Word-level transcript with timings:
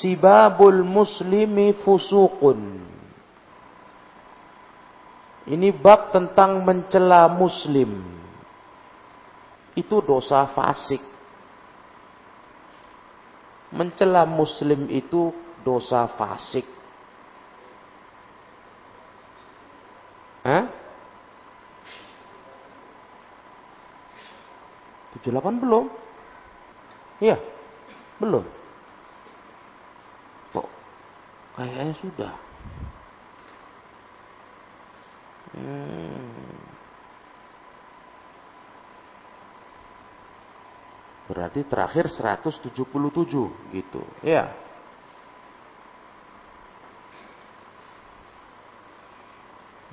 Sibabul 0.00 0.80
muslimi 0.80 1.76
fusukun. 1.84 2.80
Ini 5.44 5.68
bab 5.76 6.08
tentang 6.08 6.64
mencela 6.64 7.28
muslim. 7.28 8.00
Itu 9.76 10.00
dosa 10.00 10.48
fasik. 10.56 11.04
Mencela 13.76 14.24
muslim 14.24 14.88
itu 14.88 15.36
dosa 15.60 16.08
fasik. 16.16 16.64
Hah? 20.40 20.64
78 25.20 25.60
belum? 25.60 25.84
Iya, 27.20 27.36
belum. 28.16 28.44
Kok 30.54 30.66
kayaknya 31.60 31.94
sudah. 32.00 32.34
Hmm. 35.50 36.40
Berarti 41.28 41.62
terakhir 41.68 42.08
177 42.10 42.74
gitu. 43.70 44.02
Ya. 44.24 44.50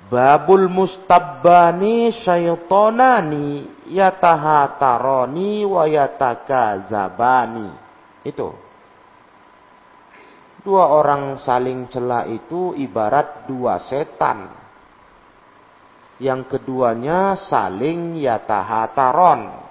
Babul 0.08 0.72
mustabbani 0.72 2.10
syaitonani 2.24 3.68
yatahatarani 3.92 5.68
wa 5.68 5.84
yatakazabani. 5.84 7.70
Itu. 8.24 8.67
Dua 10.68 10.84
orang 10.92 11.40
saling 11.40 11.88
celah 11.88 12.28
itu 12.28 12.76
ibarat 12.76 13.48
dua 13.48 13.80
setan. 13.80 14.52
Yang 16.20 16.60
keduanya 16.60 17.40
saling 17.40 18.20
yatahataron. 18.20 19.64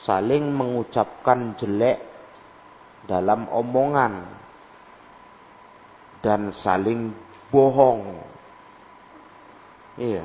Saling 0.00 0.48
mengucapkan 0.56 1.52
jelek 1.60 2.00
dalam 3.04 3.44
omongan. 3.52 4.24
Dan 6.24 6.48
saling 6.48 7.12
bohong 7.52 8.16
Iya. 10.00 10.24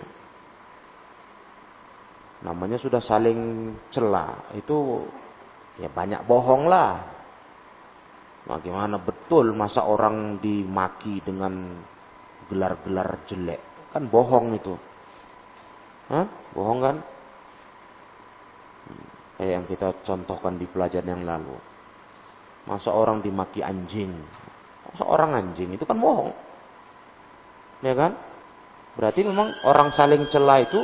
Namanya 2.43 2.79
sudah 2.79 2.99
saling 2.99 3.71
celah. 3.91 4.55
Itu 4.55 5.07
ya 5.79 5.87
banyak 5.87 6.23
bohong 6.27 6.67
lah. 6.67 7.20
Bagaimana 8.41 8.97
betul 8.97 9.53
masa 9.53 9.85
orang 9.85 10.41
dimaki 10.41 11.21
dengan 11.21 11.77
gelar-gelar 12.49 13.21
jelek? 13.29 13.61
Kan 13.93 14.09
bohong 14.09 14.57
itu. 14.57 14.73
Hah? 16.09 16.25
Bohong 16.57 16.79
kan? 16.81 16.95
Kayak 19.37 19.51
yang 19.57 19.65
kita 19.69 19.87
contohkan 20.01 20.57
di 20.57 20.65
pelajaran 20.65 21.11
yang 21.17 21.23
lalu. 21.25 21.57
Masa 22.65 22.93
orang 22.93 23.21
dimaki 23.21 23.61
anjing? 23.61 24.09
Masa 24.89 25.03
orang 25.05 25.37
anjing? 25.37 25.69
Itu 25.77 25.85
kan 25.85 26.01
bohong. 26.01 26.33
Ya 27.85 27.93
kan? 27.93 28.17
Berarti 28.97 29.23
memang 29.23 29.53
orang 29.65 29.93
saling 29.95 30.27
celah 30.29 30.61
itu 30.65 30.81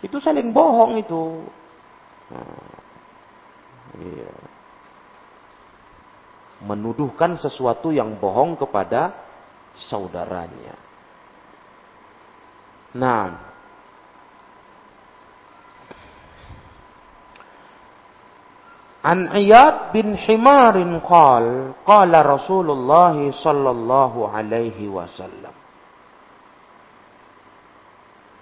itu 0.00 0.16
saling 0.20 0.52
bohong 0.52 0.96
itu. 1.00 1.44
Nah, 2.32 2.72
iya. 4.00 4.32
Menuduhkan 6.60 7.40
sesuatu 7.40 7.88
yang 7.88 8.20
bohong 8.20 8.56
kepada 8.60 9.16
saudaranya. 9.76 10.76
Nah, 12.92 13.50
An 19.00 19.32
Iyad 19.32 19.96
bin 19.96 20.12
Himarin 20.12 21.00
qal 21.00 21.72
qala 21.88 22.20
Rasulullah 22.20 23.16
sallallahu 23.16 24.28
alaihi 24.28 24.92
wasallam 24.92 25.56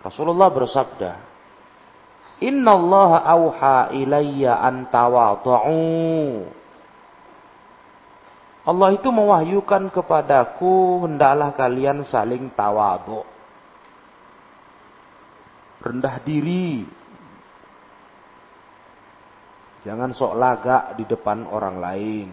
Rasulullah 0.03 0.49
bersabda, 0.55 1.13
Inna 2.39 2.71
Allah 2.71 3.11
auha 3.35 3.79
ilayya 3.91 4.63
an 4.63 4.87
Allah 8.69 8.93
itu 8.93 9.09
mewahyukan 9.09 9.89
kepadaku 9.89 11.09
hendaklah 11.09 11.57
kalian 11.57 12.05
saling 12.05 12.53
tawadu. 12.53 13.25
Rendah 15.81 16.21
diri. 16.21 16.85
Jangan 19.89 20.13
sok 20.13 20.37
lagak 20.37 21.01
di 21.01 21.09
depan 21.09 21.49
orang 21.49 21.81
lain. 21.81 22.29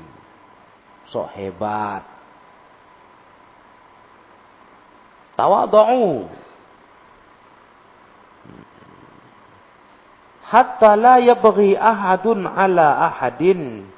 Sok 1.07 1.31
hebat. 1.39 2.03
Tawadu'u 5.39 6.27
hatta 10.45 10.93
la 10.93 11.17
yabghi 11.17 11.73
ahadun 11.73 12.45
ala 12.45 13.09
ahadin 13.09 13.89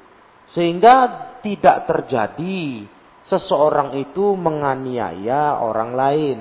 sehingga 0.48 1.27
tidak 1.40 1.88
terjadi 1.88 2.86
seseorang 3.26 3.98
itu 4.00 4.36
menganiaya 4.38 5.60
orang 5.60 5.90
lain 5.92 6.38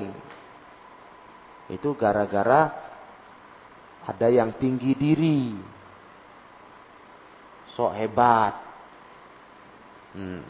itu 1.67 1.91
gara-gara 1.99 2.71
ada 4.07 4.27
yang 4.31 4.55
tinggi 4.55 4.95
diri 4.95 5.51
sok 7.75 7.91
hebat 7.97 8.53
hmm. 10.15 10.41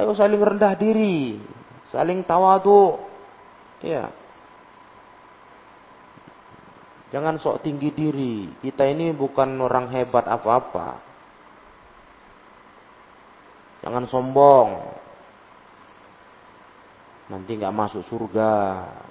ayo 0.00 0.10
saling 0.18 0.42
rendah 0.42 0.74
diri 0.74 1.38
saling 1.86 2.26
tawadu 2.26 2.98
ya 3.86 4.10
Jangan 7.12 7.36
sok 7.36 7.60
tinggi 7.60 7.92
diri. 7.92 8.48
Kita 8.64 8.88
ini 8.88 9.12
bukan 9.12 9.60
orang 9.60 9.92
hebat 9.92 10.24
apa-apa. 10.24 11.11
Jangan 13.82 14.04
sombong. 14.06 14.68
Nanti 17.34 17.58
nggak 17.58 17.74
masuk 17.74 18.02
surga, 18.06 18.52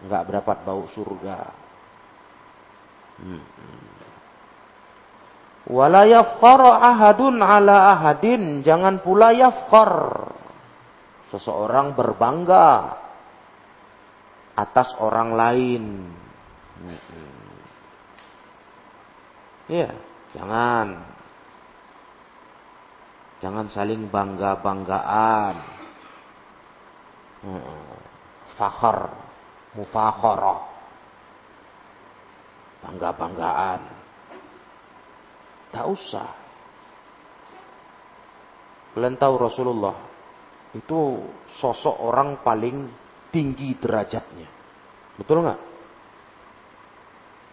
nggak 0.08 0.24
berdapat 0.28 0.58
bau 0.64 0.88
surga. 0.88 1.40
Hmm. 3.22 3.44
Wala 5.72 6.08
ahadun 6.08 7.38
ala 7.44 7.96
ahadin. 7.96 8.64
Jangan 8.66 9.04
pula 9.04 9.36
yafkar. 9.36 9.94
Seseorang 11.32 11.96
berbangga 11.96 12.98
atas 14.56 14.92
orang 15.00 15.30
lain. 15.36 15.84
Hmm. 16.82 17.00
Iya, 19.72 19.90
jangan. 20.36 20.88
Jangan 23.41 23.66
saling 23.74 24.06
bangga-banggaan. 24.13 25.56
Fakhar, 28.53 29.09
mufakharah. 29.74 30.62
Bangga-banggaan. 32.85 33.81
Tak 35.74 35.85
usah. 35.90 36.29
Kalian 38.91 39.16
tahu 39.16 39.34
Rasulullah 39.40 39.96
itu 40.75 41.23
sosok 41.58 41.97
orang 42.03 42.44
paling 42.44 42.91
tinggi 43.32 43.73
derajatnya. 43.79 44.47
Betul 45.16 45.47
nggak? 45.47 45.61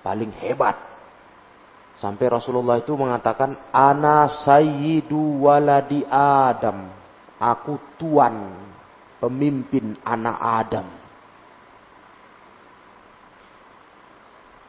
Paling 0.02 0.30
hebat. 0.42 0.76
Sampai 1.98 2.30
Rasulullah 2.30 2.78
itu 2.78 2.94
mengatakan, 2.94 3.58
Ana 3.74 4.30
sayyidu 4.30 5.42
waladi 5.42 6.06
Adam. 6.06 6.94
Aku 7.42 7.98
tuan 7.98 8.54
pemimpin 9.18 9.98
anak 10.06 10.38
Adam. 10.38 10.86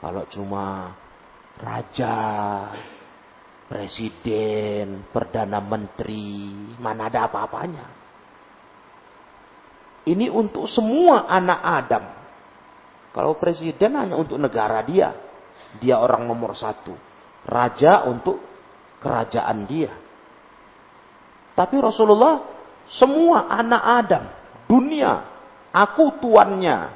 Kalau 0.01 0.25
cuma 0.25 0.89
raja, 1.61 2.17
presiden, 3.69 5.05
perdana 5.13 5.61
menteri, 5.61 6.49
mana 6.81 7.13
ada 7.13 7.29
apa-apanya. 7.29 7.85
Ini 10.09 10.33
untuk 10.33 10.65
semua 10.65 11.29
anak 11.29 11.61
Adam. 11.61 12.03
Kalau 13.13 13.37
presiden 13.37 13.93
hanya 14.01 14.17
untuk 14.17 14.41
negara 14.41 14.81
dia. 14.81 15.13
Dia 15.77 15.99
orang 15.99 16.23
nomor 16.25 16.55
satu 16.55 17.08
raja 17.47 18.07
untuk 18.09 18.39
kerajaan 18.99 19.63
dia. 19.67 19.93
Tapi 21.55 21.75
Rasulullah 21.79 22.59
Semua 22.89 23.45
anak 23.45 23.83
Adam, 23.85 24.23
dunia, 24.65 25.21
aku 25.69 26.17
tuannya. 26.17 26.89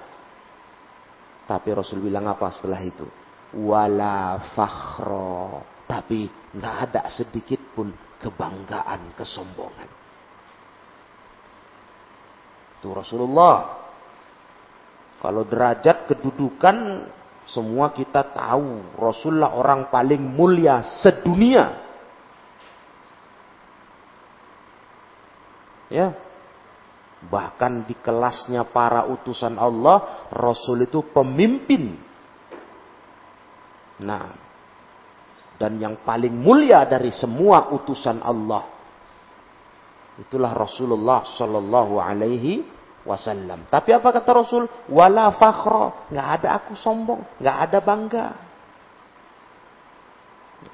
Tapi 1.45 1.69
Rasul 1.69 2.01
bilang 2.01 2.25
apa 2.25 2.49
setelah 2.49 2.81
itu? 2.81 3.05
Wala 3.53 4.41
fakhro. 4.57 5.61
Tapi 5.85 6.25
nggak 6.57 6.75
ada 6.89 7.01
sedikit 7.13 7.61
pun 7.77 7.93
kebanggaan, 8.17 9.13
kesombongan. 9.13 9.89
Itu 12.81 12.89
Rasulullah. 12.89 13.85
Kalau 15.21 15.45
derajat 15.45 16.09
kedudukan 16.09 17.05
semua 17.47 17.91
kita 17.91 18.23
tahu 18.23 18.95
Rasulullah 18.95 19.55
orang 19.55 19.91
paling 19.91 20.19
mulia 20.19 20.79
sedunia. 21.03 21.83
Ya. 25.91 26.15
Bahkan 27.23 27.87
di 27.87 27.95
kelasnya 28.03 28.67
para 28.67 29.07
utusan 29.07 29.55
Allah, 29.55 30.27
Rasul 30.31 30.83
itu 30.83 30.99
pemimpin. 31.15 31.95
Nah, 34.03 34.35
dan 35.55 35.79
yang 35.79 36.01
paling 36.03 36.35
mulia 36.35 36.83
dari 36.83 37.13
semua 37.15 37.71
utusan 37.71 38.19
Allah 38.19 38.67
itulah 40.19 40.51
Rasulullah 40.53 41.25
Shallallahu 41.25 41.97
Alaihi 41.97 42.65
Wasallam. 43.03 43.67
Tapi 43.67 43.91
apa 43.91 44.15
kata 44.15 44.31
Rasul? 44.31 44.63
Wala 44.87 45.35
fakhro, 45.35 46.07
nggak 46.07 46.27
ada 46.39 46.47
aku 46.55 46.73
sombong, 46.79 47.19
nggak 47.39 47.57
ada 47.67 47.79
bangga. 47.83 48.27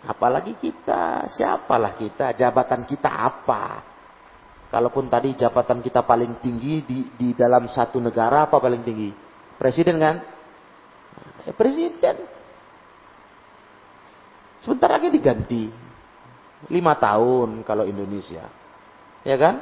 Apalagi 0.05 0.53
kita, 0.53 1.25
siapalah 1.33 1.97
kita, 1.97 2.37
jabatan 2.37 2.85
kita 2.85 3.09
apa? 3.09 3.81
Kalaupun 4.69 5.09
tadi 5.09 5.33
jabatan 5.33 5.81
kita 5.81 6.05
paling 6.05 6.37
tinggi 6.37 6.85
di, 6.85 6.99
di 7.17 7.29
dalam 7.33 7.65
satu 7.65 7.97
negara 7.97 8.45
apa 8.45 8.61
paling 8.61 8.85
tinggi? 8.85 9.09
Presiden 9.57 9.97
kan? 9.97 10.21
Ya, 11.49 11.51
presiden. 11.57 12.15
Sebentar 14.61 14.93
lagi 14.93 15.09
diganti. 15.09 15.73
Lima 16.69 16.93
tahun 17.01 17.65
kalau 17.65 17.89
Indonesia. 17.89 18.45
Ya 19.25 19.35
kan? 19.41 19.57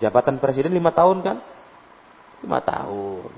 Jabatan 0.00 0.40
presiden 0.40 0.72
lima 0.72 0.96
tahun 0.96 1.20
kan? 1.20 1.36
Lima 2.42 2.58
tahun. 2.60 3.30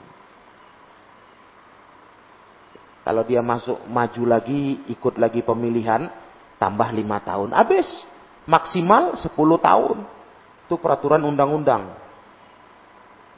Kalau 3.05 3.23
dia 3.29 3.45
masuk 3.45 3.85
maju 3.85 4.23
lagi, 4.25 4.81
ikut 4.89 5.21
lagi 5.21 5.45
pemilihan, 5.45 6.09
tambah 6.56 6.89
lima 6.89 7.21
tahun. 7.21 7.53
Habis. 7.53 7.85
Maksimal 8.49 9.21
sepuluh 9.21 9.61
tahun. 9.61 10.01
Itu 10.65 10.81
peraturan 10.81 11.21
undang-undang. 11.21 11.93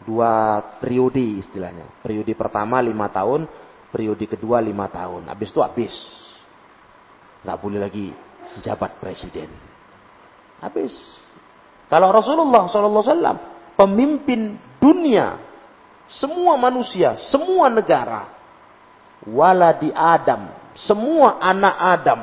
Dua 0.07 0.63
periode 0.79 1.43
istilahnya. 1.43 1.83
Periode 1.99 2.31
pertama 2.39 2.79
lima 2.79 3.11
tahun, 3.11 3.51
periode 3.91 4.23
kedua 4.31 4.63
lima 4.63 4.87
tahun. 4.87 5.27
Habis 5.27 5.51
itu 5.51 5.59
habis. 5.59 5.95
Nggak 7.43 7.59
boleh 7.59 7.81
lagi 7.83 8.15
jabat 8.63 9.03
presiden. 9.03 9.51
Habis. 10.63 10.95
Kalau 11.91 12.15
Rasulullah 12.15 12.71
SAW 12.71 13.39
pemimpin 13.75 14.59
dunia, 14.79 15.39
semua 16.07 16.55
manusia, 16.57 17.19
semua 17.19 17.71
negara, 17.71 18.31
waladi 19.27 19.91
Adam, 19.95 20.49
semua 20.75 21.39
anak 21.43 21.75
Adam, 21.79 22.21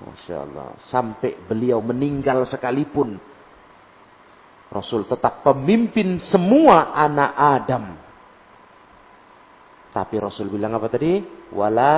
Masya 0.00 0.36
Allah. 0.42 0.68
Sampai 0.82 1.38
beliau 1.38 1.78
meninggal 1.78 2.42
sekalipun. 2.48 3.16
Rasul 4.68 5.06
tetap 5.06 5.46
pemimpin 5.46 6.18
semua 6.18 6.90
anak 6.90 7.32
Adam. 7.38 7.84
Tapi 9.94 10.14
Rasul 10.18 10.50
bilang 10.50 10.74
apa 10.74 10.90
tadi? 10.90 11.22
Wala 11.54 11.94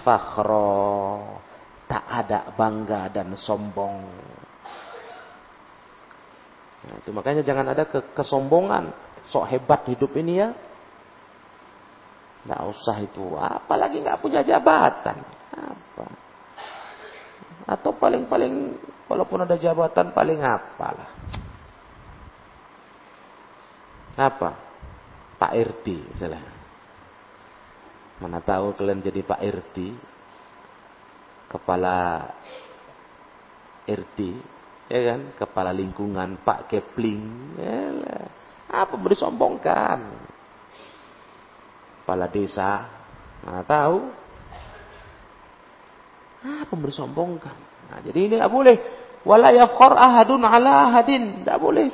fakhro. 0.00 1.36
Tak 1.84 2.04
ada 2.08 2.56
bangga 2.56 3.12
dan 3.12 3.36
sombong. 3.36 4.00
Nah, 6.86 6.94
itu 7.02 7.10
makanya 7.10 7.42
jangan 7.42 7.66
ada 7.74 7.84
kesombongan. 7.90 8.94
Sok 9.26 9.46
hebat 9.50 9.82
hidup 9.90 10.14
ini 10.14 10.38
ya. 10.38 10.54
Nggak 12.46 12.62
usah 12.70 12.96
itu. 13.02 13.34
Apalagi 13.34 13.98
nggak 13.98 14.22
punya 14.22 14.46
jabatan. 14.46 15.18
Apa? 15.50 16.06
Atau 17.66 17.90
paling-paling 17.98 18.78
walaupun 19.10 19.42
ada 19.42 19.58
jabatan 19.58 20.14
paling 20.14 20.38
apalah. 20.38 21.10
Apa? 24.14 24.50
Pak 25.36 25.52
RT 25.52 25.86
misalnya. 26.14 26.54
Mana 28.22 28.40
tahu 28.40 28.78
kalian 28.78 29.02
jadi 29.02 29.20
Pak 29.26 29.42
RT. 29.42 29.76
Kepala 31.50 32.30
RT. 33.84 34.18
Ya 34.86 35.00
kan? 35.12 35.20
Kepala 35.34 35.74
lingkungan 35.74 36.38
Pak 36.46 36.70
Kepling. 36.70 37.56
Yalah. 37.58 38.26
Apa 38.70 38.94
mau 38.94 39.10
disombongkan? 39.10 39.98
Kepala 42.02 42.26
desa. 42.30 42.86
Mana 43.42 43.62
tahu 43.66 44.26
apa 46.46 46.72
mau 46.78 46.86
disombongkan? 46.86 47.56
Nah, 47.90 47.98
jadi 48.02 48.18
ini 48.26 48.34
tidak 48.38 48.50
boleh. 48.54 48.76
Wala 49.26 49.50
yafkhar 49.50 49.98
ahadun 49.98 50.46
ala 50.46 50.86
ahadin. 50.90 51.42
Tidak 51.42 51.58
boleh. 51.58 51.90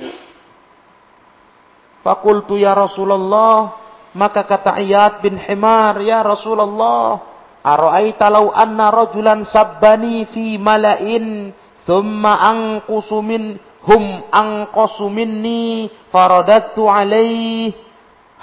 Fakultu 2.05 2.61
ya 2.61 2.77
Rasulullah. 2.77 3.81
Maka 4.12 4.44
kata 4.44 4.77
Iyad 4.77 5.25
bin 5.25 5.41
Himar. 5.41 5.97
Ya 6.05 6.21
Rasulullah. 6.21 7.33
Ara'aita 7.62 8.29
law 8.29 8.53
anna 8.53 8.93
rajulan 8.93 9.49
sabbani 9.49 10.29
fi 10.29 10.61
mala'in. 10.61 11.56
Thumma 11.84 12.38
anqusu 12.46 13.19
min 13.23 13.58
hum 13.84 14.02
anqusu 14.31 15.11
minni. 15.11 15.90
Faradattu 16.11 16.87
alaih. 16.87 17.75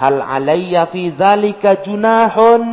Hal 0.00 0.20
alayya 0.20 0.88
fi 0.88 1.12
dhalika 1.12 1.84
junahun. 1.84 2.64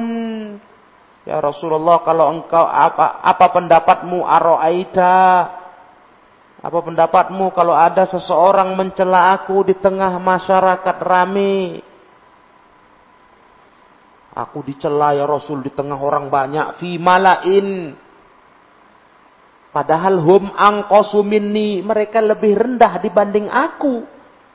Ya 1.27 1.43
Rasulullah 1.43 1.99
kalau 2.07 2.31
engkau 2.31 2.63
apa 2.63 3.19
apa 3.19 3.45
pendapatmu 3.51 4.23
aroaita? 4.23 5.19
Apa 6.63 6.79
pendapatmu 6.81 7.51
kalau 7.51 7.75
ada 7.75 8.07
seseorang 8.07 8.73
mencela 8.79 9.35
aku 9.35 9.67
di 9.67 9.75
tengah 9.75 10.15
masyarakat 10.23 10.97
rame? 11.03 11.83
Aku 14.37 14.61
dicela 14.61 15.17
ya 15.17 15.25
Rasul 15.25 15.65
di 15.65 15.71
tengah 15.73 15.97
orang 15.97 16.31
banyak 16.31 16.79
fi 16.79 16.95
malain. 17.01 17.97
Padahal 19.71 20.17
hum 20.23 20.49
angkosu 20.55 21.21
minni, 21.21 21.83
mereka 21.83 22.23
lebih 22.23 22.55
rendah 22.55 22.97
dibanding 23.03 23.51
aku. 23.51 24.03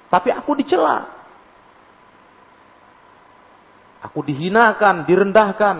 Tapi 0.09 0.29
aku 0.33 0.51
dicela. 0.59 1.09
Aku 4.03 4.25
dihinakan, 4.25 5.07
direndahkan. 5.07 5.77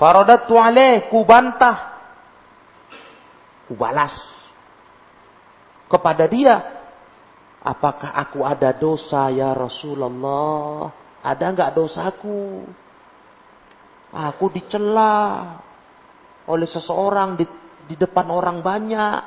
Faradatu 0.00 0.56
alaih, 0.56 1.06
ku 1.12 1.22
bantah. 1.28 2.00
Ku 3.68 3.76
balas. 3.76 4.14
Kepada 5.86 6.24
dia. 6.26 6.80
Apakah 7.62 8.18
aku 8.18 8.42
ada 8.42 8.74
dosa 8.74 9.30
ya 9.30 9.54
Rasulullah? 9.54 10.90
Ada 11.22 11.44
enggak 11.54 11.70
dosaku? 11.78 12.66
Aku 14.10 14.50
dicela 14.50 15.46
oleh 16.50 16.66
seseorang 16.66 17.38
di, 17.88 17.94
depan 17.98 18.26
orang 18.30 18.60
banyak. 18.60 19.20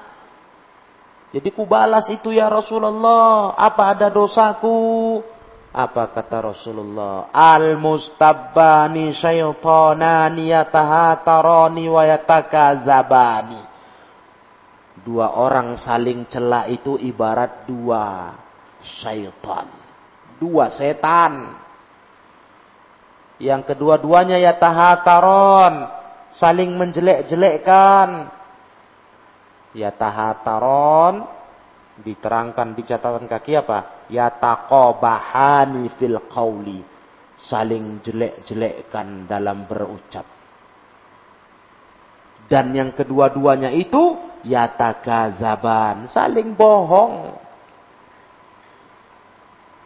Jadi 1.36 1.50
ku 1.52 1.68
balas 1.68 2.08
itu 2.08 2.32
ya 2.32 2.48
Rasulullah. 2.48 3.54
Apa 3.60 3.92
ada 3.92 4.08
dosaku? 4.08 5.20
Apa 5.76 6.08
kata 6.16 6.56
Rasulullah? 6.56 7.28
Al-mustabbani 7.36 9.12
syaitanani 9.12 10.56
yatahatarani 10.56 11.84
wa 11.92 12.04
yatakazabani. 12.08 13.62
Dua 15.04 15.36
orang 15.36 15.76
saling 15.76 16.32
celah 16.32 16.72
itu 16.72 16.96
ibarat 16.96 17.68
dua 17.68 18.32
syaitan. 18.80 19.68
Dua 20.40 20.72
setan. 20.72 21.60
Yang 23.44 23.76
kedua-duanya 23.76 24.40
yatahataron. 24.40 25.92
Saling 26.40 26.72
menjelek-jelekkan. 26.80 28.32
Yatahataron. 29.76 31.28
Diterangkan 31.96 32.76
di 32.76 32.84
catatan 32.84 33.24
kaki 33.24 33.56
apa? 33.56 34.08
yataqabahani 34.12 35.96
fil 35.96 36.20
qawli 36.28 36.84
saling 37.40 38.04
jelek-jelekkan 38.04 39.26
dalam 39.26 39.64
berucap 39.64 40.36
dan 42.46 42.70
yang 42.78 42.94
kedua-duanya 42.94 43.74
itu 43.74 44.18
yatakazaban, 44.46 46.06
saling 46.14 46.54
bohong. 46.54 47.34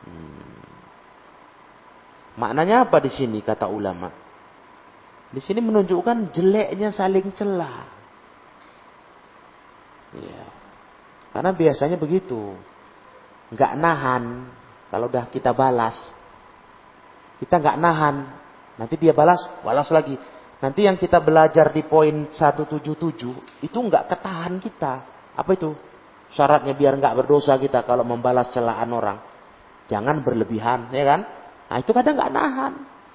Hmm. 0.03 0.59
Maknanya 2.35 2.83
apa 2.87 2.99
di 2.99 3.11
sini 3.11 3.39
kata 3.39 3.71
ulama? 3.71 4.11
Di 5.31 5.39
sini 5.39 5.63
menunjukkan 5.63 6.35
jeleknya 6.35 6.91
saling 6.91 7.31
celah. 7.31 7.98
Ya. 10.15 10.43
Karena 11.29 11.51
biasanya 11.53 11.97
begitu. 11.99 12.57
Nggak 13.53 13.73
nahan. 13.77 14.23
Kalau 14.89 15.05
udah 15.05 15.29
kita 15.29 15.53
balas. 15.53 15.97
Kita 17.37 17.61
nggak 17.61 17.77
nahan. 17.77 18.15
Nanti 18.79 18.95
dia 18.97 19.13
balas, 19.13 19.43
balas 19.61 19.91
lagi. 19.93 20.17
Nanti 20.59 20.83
yang 20.83 20.99
kita 20.99 21.23
belajar 21.23 21.71
di 21.71 21.87
poin 21.87 22.31
177 22.31 23.63
itu 23.63 23.77
nggak 23.79 24.11
ketahan 24.11 24.59
kita. 24.59 24.93
Apa 25.35 25.55
itu? 25.55 25.71
Syaratnya 26.35 26.75
biar 26.75 26.99
nggak 26.99 27.15
berdosa 27.23 27.55
kita 27.55 27.87
kalau 27.87 28.03
membalas 28.03 28.51
celaan 28.51 28.91
orang. 28.91 29.17
Jangan 29.89 30.21
berlebihan, 30.21 30.91
ya 30.93 31.05
kan? 31.15 31.21
Nah 31.69 31.77
itu 31.79 31.91
kadang 31.95 32.13
nggak 32.19 32.33
nahan. 32.33 32.73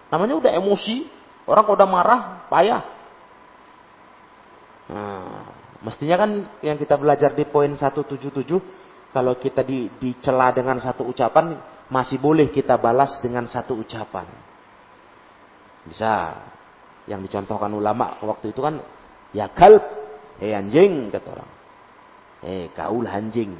Namanya 0.09 0.35
udah 0.41 0.53
emosi. 0.57 1.07
Orang 1.45 1.69
kalau 1.69 1.77
udah 1.77 1.91
marah, 1.91 2.21
payah. 2.49 2.83
Nah, 4.89 5.54
mestinya 5.85 6.17
kan 6.17 6.31
yang 6.65 6.81
kita 6.81 6.97
belajar 6.97 7.37
di 7.37 7.45
poin 7.45 7.77
177, 7.77 9.13
kalau 9.13 9.37
kita 9.37 9.63
di, 9.63 9.87
dicela 10.01 10.51
dengan 10.51 10.81
satu 10.81 11.07
ucapan, 11.07 11.61
masih 11.93 12.19
boleh 12.19 12.49
kita 12.49 12.81
balas 12.81 13.21
dengan 13.21 13.45
satu 13.45 13.79
ucapan. 13.79 14.27
Bisa. 15.85 16.41
Yang 17.05 17.29
dicontohkan 17.29 17.69
ulama 17.77 18.17
waktu 18.25 18.57
itu 18.57 18.65
kan 18.65 18.81
ya 19.37 19.53
kalb 19.53 19.85
eh 20.41 20.57
anjing 20.57 21.13
kata 21.13 21.29
orang. 21.37 21.51
Eh 22.41 22.73
kaul 22.73 23.05
anjing. 23.05 23.53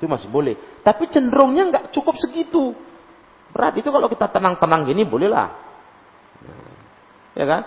Itu 0.00 0.08
masih 0.08 0.32
boleh. 0.32 0.80
Tapi 0.80 1.12
cenderungnya 1.12 1.68
nggak 1.68 1.84
cukup 1.92 2.16
segitu. 2.16 2.72
Berat 3.52 3.76
itu 3.76 3.92
kalau 3.92 4.08
kita 4.08 4.32
tenang-tenang 4.32 4.88
gini 4.88 5.04
bolehlah. 5.04 5.48
Nah, 6.40 6.72
ya 7.36 7.44
kan? 7.44 7.62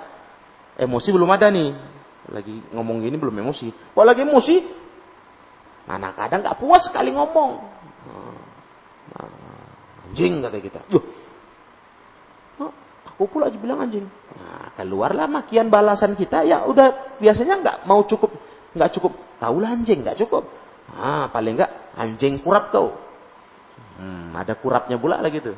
Emosi 0.82 1.14
belum 1.14 1.30
ada 1.30 1.54
nih 1.54 1.93
lagi 2.32 2.56
ngomong 2.72 3.04
gini 3.04 3.20
belum 3.20 3.36
emosi 3.36 3.74
kalau 3.92 4.08
lagi 4.08 4.24
emosi 4.24 4.56
mana 5.84 6.16
kadang 6.16 6.40
nggak 6.40 6.60
puas 6.60 6.88
sekali 6.88 7.12
ngomong 7.12 7.52
nah, 8.08 8.40
nah, 9.20 10.08
anjing 10.08 10.40
kata 10.40 10.58
kita 10.64 10.80
Yuh, 10.88 11.04
aku 13.04 13.28
pula 13.28 13.52
aja 13.52 13.60
bilang 13.60 13.84
anjing 13.84 14.08
Nah, 14.34 14.74
keluarlah 14.74 15.30
makian 15.30 15.70
balasan 15.70 16.18
kita, 16.18 16.42
ya 16.42 16.66
udah 16.66 17.18
biasanya 17.22 17.62
nggak 17.62 17.78
mau 17.86 18.02
cukup, 18.10 18.34
nggak 18.74 18.92
cukup 18.98 19.14
tahu 19.38 19.62
anjing, 19.62 20.02
nggak 20.02 20.18
cukup. 20.26 20.50
Ah, 20.90 21.30
paling 21.30 21.54
nggak 21.54 21.72
anjing 21.94 22.42
kurap 22.42 22.74
kau. 22.74 22.98
Hmm, 24.02 24.34
ada 24.34 24.58
kurapnya 24.58 24.98
pula 24.98 25.22
lagi 25.22 25.38
tuh. 25.38 25.54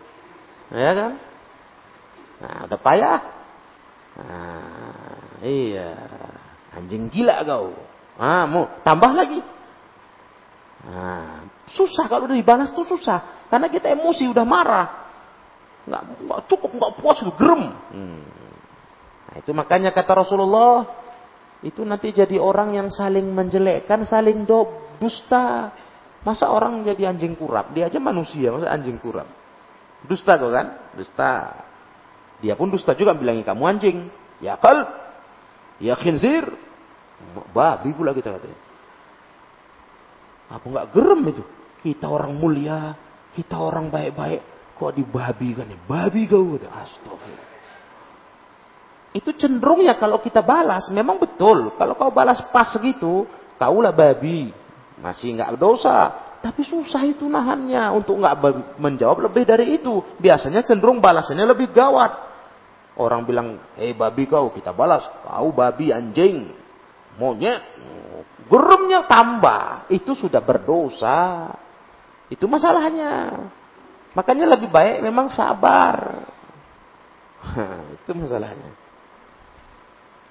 Ya 0.75 0.91
kan? 0.91 1.12
Nah, 2.43 2.57
udah 2.67 2.79
payah. 2.79 3.19
Nah, 4.19 5.39
iya. 5.43 5.91
Anjing 6.75 7.08
gila 7.08 7.41
kau. 7.48 7.72
Ah, 8.20 8.44
mau 8.48 8.67
tambah 8.84 9.12
lagi. 9.15 9.39
Nah, 10.86 11.48
susah 11.72 12.05
kalau 12.05 12.29
udah 12.29 12.38
dibalas 12.38 12.70
tuh 12.75 12.86
susah. 12.86 13.48
Karena 13.50 13.72
kita 13.72 13.89
emosi 13.91 14.29
udah 14.29 14.46
marah. 14.46 14.88
Nggak, 15.86 16.01
nggak 16.25 16.41
cukup, 16.50 16.72
nggak 16.75 16.94
puas, 17.00 17.20
gerem. 17.38 17.63
Hmm. 17.94 18.24
Nah, 19.32 19.36
itu 19.39 19.51
makanya 19.53 19.89
kata 19.94 20.25
Rasulullah, 20.25 20.86
itu 21.62 21.82
nanti 21.82 22.13
jadi 22.13 22.38
orang 22.38 22.77
yang 22.77 22.88
saling 22.94 23.25
menjelekkan, 23.32 24.05
saling 24.05 24.46
do, 24.46 24.67
dusta. 25.01 25.74
Masa 26.25 26.50
orang 26.50 26.82
jadi 26.82 27.13
anjing 27.13 27.38
kurap? 27.38 27.70
Dia 27.77 27.86
aja 27.86 28.01
manusia, 28.01 28.50
masa 28.50 28.74
anjing 28.74 28.98
kurap? 28.98 29.29
Dusta 30.10 30.41
kok 30.41 30.50
kan? 30.50 30.67
Dusta. 30.98 31.32
Dia 32.41 32.58
pun 32.58 32.74
dusta 32.74 32.98
juga 32.98 33.13
bilangi 33.13 33.46
kamu 33.46 33.63
anjing. 33.65 33.98
Ya 34.41 34.58
kal. 34.58 35.04
Ya 35.79 35.96
khinzir. 36.00 36.46
Babi 37.55 37.96
pula 37.96 38.12
kita 38.12 38.36
katanya. 38.36 38.60
Apa 40.51 40.65
enggak 40.67 40.88
gerem 40.94 41.22
itu? 41.32 41.44
Kita 41.82 42.12
orang 42.12 42.34
mulia, 42.36 42.94
kita 43.34 43.55
orang 43.55 43.94
baik-baik, 43.94 44.41
kok 44.77 44.94
dibabi 44.94 45.50
kan 45.53 45.70
ya? 45.70 45.79
Babi 45.86 46.27
kau 46.27 46.58
kata. 46.58 46.67
Astagfirullah 46.70 47.55
itu 49.15 49.32
cenderung 49.39 49.79
ya 49.79 49.96
kalau 49.96 50.20
kita 50.20 50.44
balas 50.44 50.91
memang 50.91 51.15
betul 51.15 51.72
kalau 51.79 51.96
kau 51.96 52.12
balas 52.12 52.44
pas 52.51 52.67
gitu 52.75 53.24
kaulah 53.55 53.96
babi 53.96 54.51
masih 55.00 55.39
nggak 55.39 55.55
dosa 55.55 56.12
tapi 56.44 56.67
susah 56.67 57.08
itu 57.08 57.24
nahannya 57.24 57.96
untuk 57.96 58.20
nggak 58.20 58.36
menjawab 58.75 59.24
lebih 59.32 59.48
dari 59.48 59.79
itu 59.79 60.03
biasanya 60.20 60.67
cenderung 60.67 61.00
balasannya 61.00 61.48
lebih 61.48 61.72
gawat 61.72 62.12
orang 62.99 63.21
bilang 63.27 63.47
eh 63.75 63.91
babi 63.91 64.27
kau 64.27 64.51
kita 64.51 64.71
balas 64.71 65.07
kau 65.23 65.51
babi 65.51 65.91
anjing 65.91 66.51
monyet 67.19 67.61
geremnya 68.47 69.07
tambah 69.09 69.89
itu 69.91 70.15
sudah 70.15 70.39
berdosa 70.43 71.51
itu 72.31 72.45
masalahnya 72.47 73.45
makanya 74.15 74.55
lebih 74.55 74.71
baik 74.71 75.03
memang 75.03 75.27
sabar 75.31 76.23
itu 77.99 78.11
masalahnya 78.15 78.85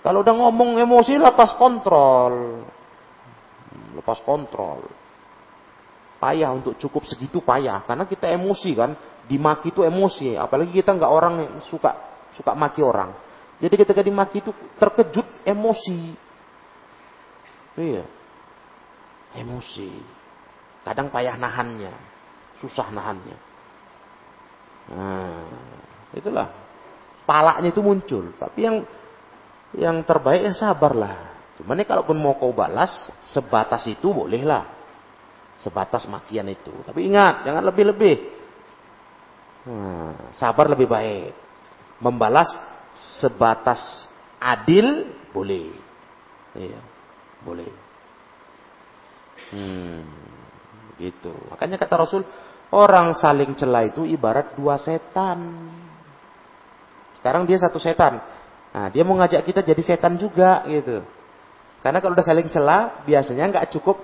kalau 0.05 0.21
udah 0.21 0.37
ngomong 0.37 0.77
emosi 0.77 1.17
lepas 1.17 1.57
kontrol. 1.57 2.61
Lepas 3.97 4.21
kontrol. 4.21 4.85
Payah 6.21 6.53
untuk 6.53 6.77
cukup 6.77 7.09
segitu 7.09 7.41
payah. 7.41 7.81
Karena 7.89 8.05
kita 8.05 8.29
emosi 8.29 8.71
kan. 8.77 8.93
Dimaki 9.25 9.73
itu 9.73 9.81
emosi. 9.81 10.37
Apalagi 10.37 10.77
kita 10.77 10.93
nggak 10.93 11.09
orang 11.09 11.35
yang 11.41 11.57
suka 11.73 12.14
suka 12.35 12.53
maki 12.53 12.83
orang. 12.83 13.15
Jadi 13.63 13.75
ketika 13.79 14.03
dimaki 14.03 14.43
itu 14.43 14.51
terkejut 14.77 15.47
emosi. 15.47 16.15
Iya. 17.79 18.05
Emosi. 19.39 19.91
Kadang 20.83 21.09
payah 21.11 21.39
nahannya. 21.39 21.95
Susah 22.59 22.91
nahannya. 22.91 23.39
Nah, 24.95 25.49
itulah. 26.13 26.51
Palaknya 27.25 27.73
itu 27.73 27.81
muncul. 27.81 28.37
Tapi 28.37 28.59
yang 28.63 28.77
yang 29.75 29.97
terbaik 30.05 30.45
ya 30.45 30.55
sabarlah. 30.55 31.35
Cuman 31.59 31.79
ya 31.79 31.87
kalaupun 31.87 32.19
mau 32.19 32.35
kau 32.35 32.51
balas, 32.51 33.11
sebatas 33.23 33.87
itu 33.87 34.11
bolehlah. 34.11 34.67
Sebatas 35.55 36.05
makian 36.11 36.51
itu. 36.51 36.75
Tapi 36.83 37.07
ingat, 37.07 37.47
jangan 37.47 37.63
lebih-lebih. 37.63 38.17
Hmm, 39.65 40.35
sabar 40.35 40.67
lebih 40.69 40.91
baik. 40.91 41.44
Membalas 42.05 42.53
sebatas 42.93 43.81
adil 44.37 45.09
boleh. 45.33 45.73
Iya, 46.53 46.81
boleh. 47.41 47.73
Hmm, 49.51 50.05
gitu. 51.01 51.33
Makanya 51.49 51.81
kata 51.81 51.95
Rasul, 51.97 52.23
orang 52.69 53.17
saling 53.17 53.57
celah 53.57 53.89
itu 53.89 54.05
ibarat 54.05 54.53
dua 54.53 54.77
setan. 54.77 55.73
Sekarang 57.19 57.49
dia 57.49 57.57
satu 57.57 57.81
setan. 57.81 58.21
Nah, 58.75 58.93
dia 58.93 59.01
mau 59.01 59.17
ngajak 59.17 59.41
kita 59.41 59.65
jadi 59.65 59.81
setan 59.81 60.21
juga 60.21 60.61
gitu. 60.69 61.01
Karena 61.81 62.05
kalau 62.05 62.13
udah 62.13 62.27
saling 62.27 62.53
celah, 62.53 63.01
biasanya 63.09 63.49
nggak 63.49 63.69
cukup 63.77 63.97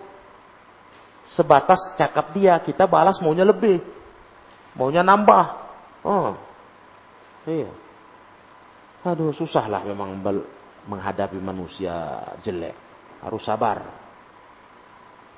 sebatas 1.25 1.93
cakap 2.01 2.33
dia, 2.33 2.57
kita 2.65 2.89
balas 2.89 3.21
maunya 3.21 3.45
lebih. 3.45 3.85
Maunya 4.73 5.05
nambah. 5.05 5.45
Oh. 6.07 6.33
Iya. 7.45 7.90
Aduh, 9.01 9.33
susah 9.33 9.65
lah 9.65 9.81
memang 9.81 10.21
menghadapi 10.85 11.41
manusia 11.41 12.21
jelek. 12.45 12.77
Harus 13.25 13.45
sabar. 13.45 13.81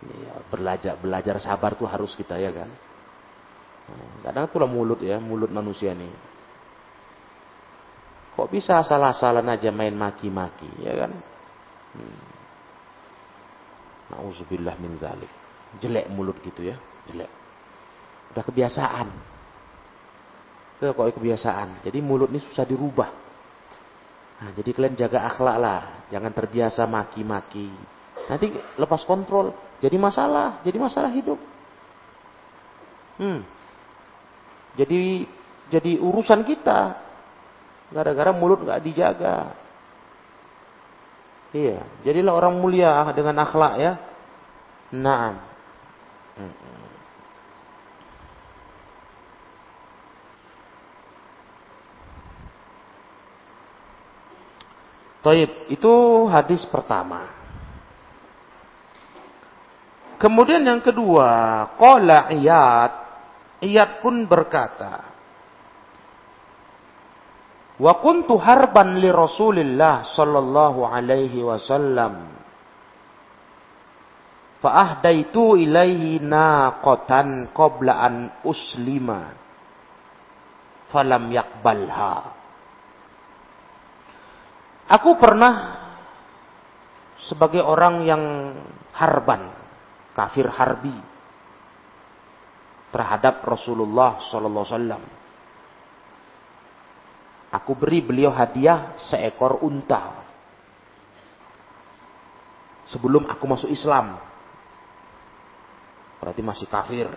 Ya, 0.02 0.34
belajar 0.50 0.98
belajar 0.98 1.38
sabar 1.38 1.78
tuh 1.78 1.86
harus 1.86 2.10
kita 2.18 2.34
ya 2.34 2.50
kan. 2.50 2.70
Kadang 4.26 4.50
itulah 4.50 4.66
mulut 4.66 4.98
ya, 4.98 5.22
mulut 5.22 5.50
manusia 5.50 5.94
nih. 5.94 6.10
Kok 8.34 8.48
bisa 8.50 8.82
salah-salah 8.82 9.44
aja 9.44 9.70
main 9.70 9.94
maki-maki, 9.94 10.66
ya 10.82 11.06
kan? 11.06 11.12
Hmm. 11.94 12.22
Nauzubillah 14.16 14.74
min 14.82 14.98
zalik. 14.98 15.30
Jelek 15.78 16.10
mulut 16.10 16.40
gitu 16.42 16.66
ya, 16.66 16.74
jelek. 17.06 17.30
Udah 18.34 18.42
kebiasaan. 18.42 19.08
Itu 20.80 20.90
kok 20.96 21.14
kebiasaan. 21.14 21.86
Jadi 21.86 21.98
mulut 22.02 22.32
ini 22.32 22.42
susah 22.42 22.66
dirubah. 22.66 23.21
Nah, 24.42 24.50
jadi 24.58 24.70
kalian 24.74 24.98
jaga 24.98 25.22
akhlak 25.30 25.56
lah, 25.62 25.80
jangan 26.10 26.34
terbiasa 26.34 26.82
maki-maki. 26.90 27.70
Nanti 28.26 28.50
lepas 28.74 29.06
kontrol, 29.06 29.54
jadi 29.78 29.94
masalah, 29.94 30.58
jadi 30.66 30.82
masalah 30.82 31.14
hidup. 31.14 31.38
Hmm. 33.22 33.46
Jadi 34.74 35.30
jadi 35.70 36.00
urusan 36.02 36.42
kita, 36.42 37.02
Gara-gara 37.92 38.32
mulut 38.32 38.64
nggak 38.64 38.82
dijaga. 38.82 39.52
Iya, 41.52 41.84
jadilah 42.00 42.32
orang 42.32 42.56
mulia 42.56 43.04
dengan 43.12 43.44
akhlak 43.44 43.74
ya. 43.76 43.92
Naam. 44.96 45.36
Taib, 55.22 55.70
itu 55.70 55.94
hadis 56.26 56.66
pertama. 56.66 57.30
Kemudian 60.18 60.62
yang 60.66 60.82
kedua, 60.82 61.30
qala 61.78 62.30
Iyad, 62.34 62.92
Iyad 63.62 64.02
pun 64.02 64.26
berkata, 64.26 65.12
Wa 67.82 67.98
kuntu 67.98 68.38
harban 68.38 69.02
li 69.02 69.10
Rasulillah 69.10 70.06
sallallahu 70.06 70.86
alaihi 70.86 71.42
wasallam. 71.42 72.30
Fa 74.62 74.70
ahdaitu 74.78 75.58
ilaihi 75.58 76.22
naqatan 76.22 77.50
qabla 77.50 77.98
an 77.98 78.14
uslima. 78.46 79.34
Falam 80.94 81.34
yakbalha. 81.34 82.41
Aku 84.92 85.16
pernah 85.16 85.80
sebagai 87.24 87.64
orang 87.64 88.04
yang 88.04 88.22
harban, 88.92 89.48
kafir 90.12 90.44
harbi 90.52 90.92
terhadap 92.92 93.40
Rasulullah 93.48 94.20
sallallahu 94.28 94.64
alaihi 94.68 94.76
wasallam 94.76 95.02
Aku 97.52 97.76
beri 97.76 98.00
beliau 98.00 98.32
hadiah 98.32 98.96
seekor 98.96 99.60
unta. 99.60 100.24
Sebelum 102.88 103.28
aku 103.28 103.44
masuk 103.44 103.68
Islam. 103.68 104.16
Berarti 106.16 106.40
masih 106.40 106.64
kafir. 106.64 107.12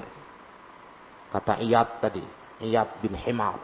Kata 1.32 1.64
Iyad 1.64 2.04
tadi. 2.04 2.24
Iyad 2.60 3.00
bin 3.00 3.16
Himar. 3.16 3.64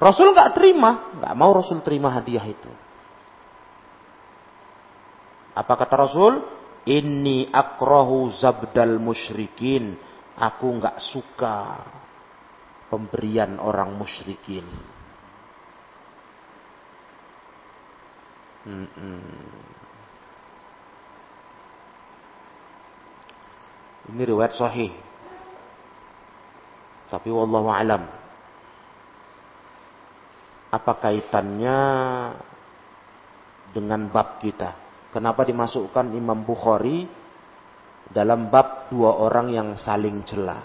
Rasul 0.00 0.32
nggak 0.32 0.56
terima. 0.56 1.12
nggak 1.20 1.34
mau 1.36 1.52
Rasul 1.52 1.84
terima 1.84 2.08
hadiah 2.08 2.42
itu. 2.48 2.72
Apa 5.52 5.76
kata 5.76 5.94
Rasul? 6.08 6.40
Ini 6.88 7.52
akrohu 7.52 8.32
zabdal 8.32 8.96
musyrikin. 8.96 10.00
Aku 10.40 10.72
nggak 10.80 10.96
suka 11.04 11.84
pemberian 12.88 13.60
orang 13.60 13.92
musyrikin. 13.92 14.64
Hmm. 18.64 18.88
Ini 24.10 24.22
riwayat 24.24 24.56
sahih. 24.56 24.96
Tapi 27.12 27.28
wallahu 27.28 27.68
alam. 27.68 28.19
Apa 30.70 31.02
kaitannya 31.02 31.78
dengan 33.74 34.06
bab 34.10 34.38
kita? 34.38 34.78
Kenapa 35.10 35.42
dimasukkan 35.42 36.14
Imam 36.14 36.46
Bukhari 36.46 37.10
dalam 38.10 38.50
bab 38.50 38.86
dua 38.90 39.18
orang 39.18 39.50
yang 39.50 39.68
saling 39.74 40.22
celah? 40.22 40.62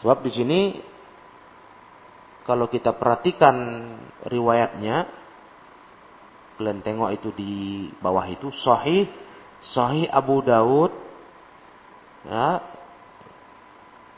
Sebab 0.00 0.24
di 0.24 0.30
sini 0.32 0.60
kalau 2.48 2.64
kita 2.72 2.96
perhatikan 2.96 3.56
riwayatnya 4.24 5.18
Kalian 6.58 6.82
tengok 6.82 7.14
itu 7.14 7.30
di 7.38 7.54
bawah 8.02 8.26
itu 8.26 8.50
sahih 8.50 9.06
sahih 9.62 10.10
Abu 10.10 10.42
Daud 10.42 10.90
ya, 12.26 12.58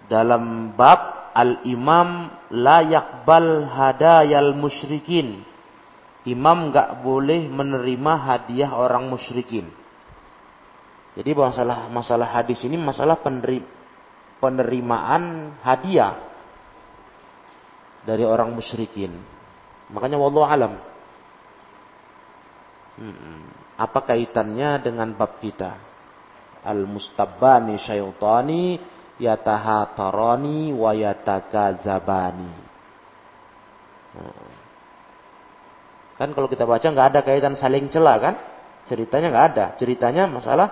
dalam 0.09 0.73
bab 0.73 1.20
al-imam 1.35 2.31
la 2.55 2.83
yakbal 2.85 3.67
hadayal 3.71 4.55
musyrikin. 4.57 5.43
Imam 6.29 6.69
nggak 6.69 7.01
boleh 7.01 7.49
menerima 7.49 8.13
hadiah 8.21 8.77
orang 8.77 9.09
musyrikin. 9.09 9.73
Jadi 11.17 11.31
masalah 11.35 11.89
masalah 11.91 12.29
hadis 12.29 12.61
ini 12.63 12.77
masalah 12.77 13.19
penerimaan 14.39 15.57
hadiah 15.65 16.21
dari 18.05 18.23
orang 18.23 18.53
musyrikin. 18.53 19.17
Makanya 19.91 20.21
wallahu 20.21 20.47
alam 20.47 20.73
apa 23.81 23.99
kaitannya 24.05 24.85
dengan 24.85 25.17
bab 25.17 25.41
kita? 25.41 25.89
Al-mustabbani 26.61 27.81
syaitani 27.81 28.77
yatahatarani 29.21 30.73
wa 30.73 30.91
yatakazabani. 30.97 32.53
Kan 36.17 36.37
kalau 36.37 36.49
kita 36.49 36.65
baca 36.65 36.85
nggak 36.85 37.09
ada 37.15 37.21
kaitan 37.21 37.57
saling 37.57 37.93
celah 37.93 38.17
kan? 38.19 38.35
Ceritanya 38.89 39.29
nggak 39.31 39.47
ada. 39.55 39.67
Ceritanya 39.77 40.25
masalah 40.27 40.69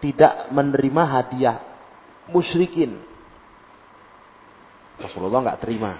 tidak 0.00 0.48
menerima 0.50 1.02
hadiah 1.04 1.56
musyrikin. 2.32 2.98
Rasulullah 4.98 5.44
nggak 5.44 5.60
terima. 5.62 5.92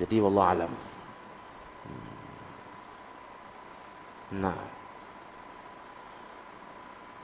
Jadi 0.00 0.16
wallah 0.18 0.46
alam. 0.50 0.72
Nah. 4.32 4.60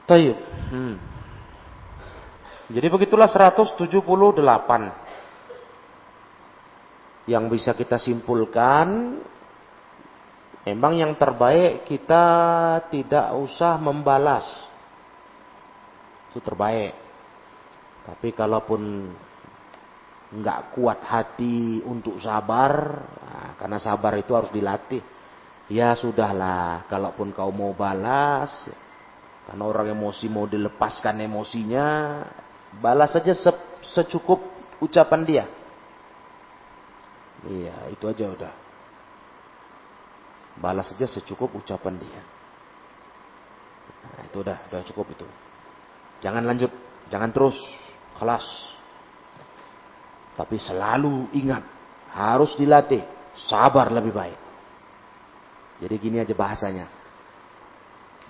Tayyib. 0.08 0.38
Hmm. 0.72 1.17
Jadi 2.68 2.86
begitulah 2.92 3.32
178 3.32 3.80
yang 7.28 7.48
bisa 7.48 7.72
kita 7.72 7.96
simpulkan 7.96 9.16
memang 10.68 11.00
yang 11.00 11.16
terbaik 11.16 11.88
kita 11.88 12.24
tidak 12.92 13.32
usah 13.40 13.80
membalas. 13.80 14.44
Itu 16.28 16.44
terbaik. 16.44 16.92
Tapi 18.04 18.28
kalaupun 18.36 19.12
nggak 20.28 20.76
kuat 20.76 21.00
hati 21.08 21.80
untuk 21.88 22.20
sabar 22.20 23.00
nah, 23.00 23.56
karena 23.56 23.80
sabar 23.80 24.12
itu 24.20 24.36
harus 24.36 24.52
dilatih. 24.52 25.00
Ya 25.72 25.96
sudahlah, 25.96 26.84
kalaupun 26.88 27.32
kau 27.32 27.52
mau 27.52 27.76
balas, 27.76 28.68
karena 29.44 29.64
orang 29.68 29.92
emosi 29.92 30.28
mau 30.32 30.48
dilepaskan 30.48 31.20
emosinya, 31.28 31.88
balas 32.76 33.16
saja 33.16 33.32
se 33.32 33.50
secukup 33.96 34.44
ucapan 34.84 35.24
dia. 35.24 35.44
Iya, 37.46 37.94
itu 37.94 38.04
aja 38.04 38.28
udah. 38.28 38.54
Balas 40.58 40.90
saja 40.90 41.06
secukup 41.06 41.54
ucapan 41.54 41.96
dia. 41.96 42.20
Nah, 44.04 44.20
itu 44.26 44.36
udah, 44.42 44.58
udah 44.68 44.82
cukup 44.90 45.06
itu. 45.14 45.26
Jangan 46.18 46.42
lanjut, 46.42 46.70
jangan 47.08 47.30
terus, 47.30 47.54
kelas. 48.18 48.46
Tapi 50.34 50.58
selalu 50.58 51.30
ingat, 51.34 51.62
harus 52.10 52.58
dilatih, 52.58 53.02
sabar 53.46 53.90
lebih 53.94 54.10
baik. 54.10 54.40
Jadi 55.78 55.94
gini 56.02 56.18
aja 56.18 56.34
bahasanya. 56.34 56.90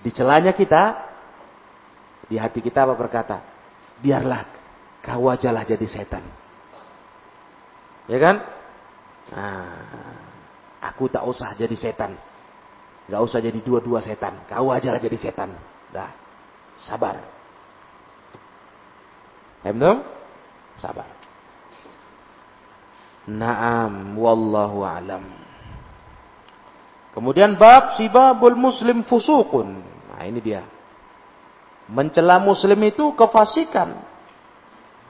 Di 0.05 0.13
celanya 0.13 0.53
kita, 0.53 1.09
di 2.29 2.37
hati 2.37 2.61
kita 2.61 2.85
apa 2.85 2.93
berkata? 2.93 3.41
Biarlah 3.99 4.47
kau 5.03 5.27
ajalah 5.27 5.63
jadi 5.67 5.87
setan. 5.87 6.23
Ya 8.09 8.17
kan? 8.17 8.35
Nah, 9.29 9.85
aku 10.81 11.11
tak 11.11 11.23
usah 11.27 11.53
jadi 11.53 11.75
setan. 11.77 12.17
Gak 13.09 13.21
usah 13.25 13.41
jadi 13.41 13.57
dua-dua 13.61 14.01
setan. 14.05 14.37
Kau 14.45 14.69
ajalah 14.69 15.01
jadi 15.01 15.17
setan. 15.17 15.53
Dah. 15.89 16.13
Sabar. 16.77 17.17
Emdom? 19.65 20.05
Sabar. 20.77 21.09
Naam. 23.25 24.13
Wallahu 24.17 24.85
alam. 24.85 25.25
Kemudian 27.17 27.57
bab 27.57 27.97
sibabul 27.97 28.55
muslim 28.55 29.01
fusukun. 29.03 29.81
Nah 30.13 30.21
ini 30.23 30.39
dia. 30.39 30.61
Mencela 31.89 32.37
muslim 32.37 32.77
itu 32.85 33.17
kefasikan. 33.17 33.97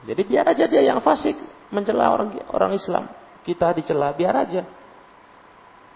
Jadi 0.08 0.22
biar 0.24 0.48
aja 0.48 0.64
dia 0.64 0.80
yang 0.80 1.04
fasik. 1.04 1.36
Mencela 1.68 2.08
orang 2.08 2.32
orang 2.50 2.72
Islam. 2.72 3.04
Kita 3.44 3.76
dicela, 3.76 4.16
biar 4.16 4.34
aja. 4.36 4.64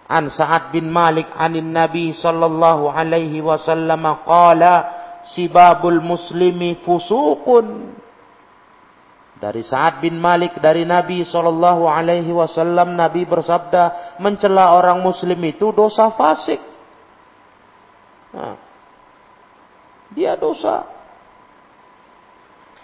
An 0.05 0.29
Sa'ad 0.29 0.68
bin 0.68 0.92
Malik 0.92 1.33
anin 1.33 1.73
Nabi 1.73 2.12
sallallahu 2.12 2.92
alaihi 2.92 3.40
wasallam 3.40 4.05
qala 4.29 4.75
sibabul 5.33 6.05
muslimi 6.05 6.85
fusukun. 6.85 7.97
dari 9.44 9.61
Sa'ad 9.61 10.01
bin 10.01 10.16
Malik 10.16 10.57
dari 10.57 10.88
Nabi 10.88 11.20
Shallallahu 11.20 11.85
Alaihi 11.85 12.33
Wasallam 12.33 12.97
Nabi 12.97 13.29
bersabda 13.29 14.16
mencela 14.16 14.73
orang 14.73 15.05
Muslim 15.05 15.37
itu 15.44 15.68
dosa 15.68 16.09
fasik. 16.16 16.57
Nah, 18.33 18.57
dia 20.14 20.38
dosa. 20.38 20.87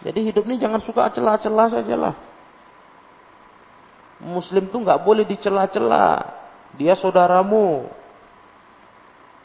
Jadi 0.03 0.33
hidup 0.33 0.45
ini 0.51 0.59
jangan 0.59 0.83
suka 0.83 1.09
celah-celah 1.15 1.67
sajalah. 1.71 2.15
Muslim 4.21 4.69
tuh 4.69 4.85
nggak 4.85 5.01
boleh 5.01 5.25
dicela-cela. 5.25 6.37
Dia 6.77 6.99
saudaramu. 6.99 7.89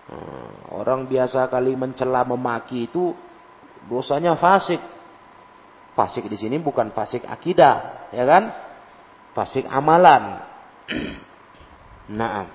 Nah, 0.06 0.78
orang 0.78 1.10
biasa 1.10 1.50
kali 1.50 1.74
mencela 1.74 2.22
memaki 2.28 2.88
itu 2.88 3.16
dosanya 3.88 4.38
fasik. 4.38 4.80
Fasik 5.96 6.28
di 6.28 6.36
sini 6.36 6.60
bukan 6.60 6.92
fasik 6.92 7.24
akidah, 7.24 8.12
ya 8.12 8.24
kan? 8.28 8.44
Fasik 9.32 9.64
amalan. 9.68 10.44
Naam. 12.20 12.48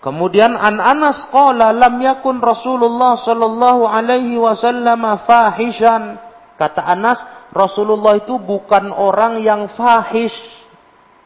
Kemudian 0.00 0.56
an 0.56 0.80
Anas 0.80 1.28
qala 1.28 1.76
lam 1.76 2.00
yakun 2.00 2.40
Rasulullah 2.40 3.20
sallallahu 3.20 3.84
alaihi 3.84 4.40
wasallam 4.40 5.04
fahishan. 5.28 6.16
Kata 6.56 6.88
Anas, 6.88 7.20
Rasulullah 7.52 8.16
itu 8.16 8.40
bukan 8.40 8.92
orang 8.92 9.44
yang 9.44 9.68
fahish. 9.76 10.36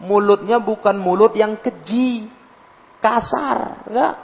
Mulutnya 0.02 0.58
bukan 0.58 0.98
mulut 0.98 1.38
yang 1.38 1.58
keji, 1.62 2.26
kasar, 2.98 3.86
enggak. 3.86 4.14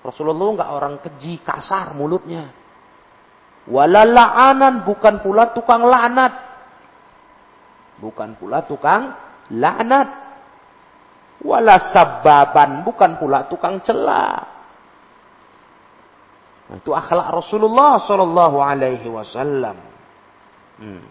Rasulullah 0.00 0.48
enggak 0.48 0.70
orang 0.72 0.94
keji, 1.04 1.44
kasar 1.44 1.92
mulutnya. 1.92 2.48
Walala'anan 3.68 4.88
bukan 4.88 5.20
pula 5.20 5.52
tukang 5.52 5.84
laknat. 5.84 6.32
Bukan 8.00 8.40
pula 8.40 8.64
tukang 8.64 9.12
laknat. 9.52 10.27
Wala 11.38 11.78
sababan 11.94 12.82
bukan 12.82 13.14
pula 13.14 13.46
tukang 13.46 13.78
celah. 13.86 14.58
Nah, 16.68 16.76
itu 16.76 16.90
akhlak 16.92 17.32
Rasulullah 17.32 17.96
Sallallahu 18.02 18.58
Alaihi 18.60 19.08
Wasallam. 19.08 19.78
Hmm. 20.82 21.04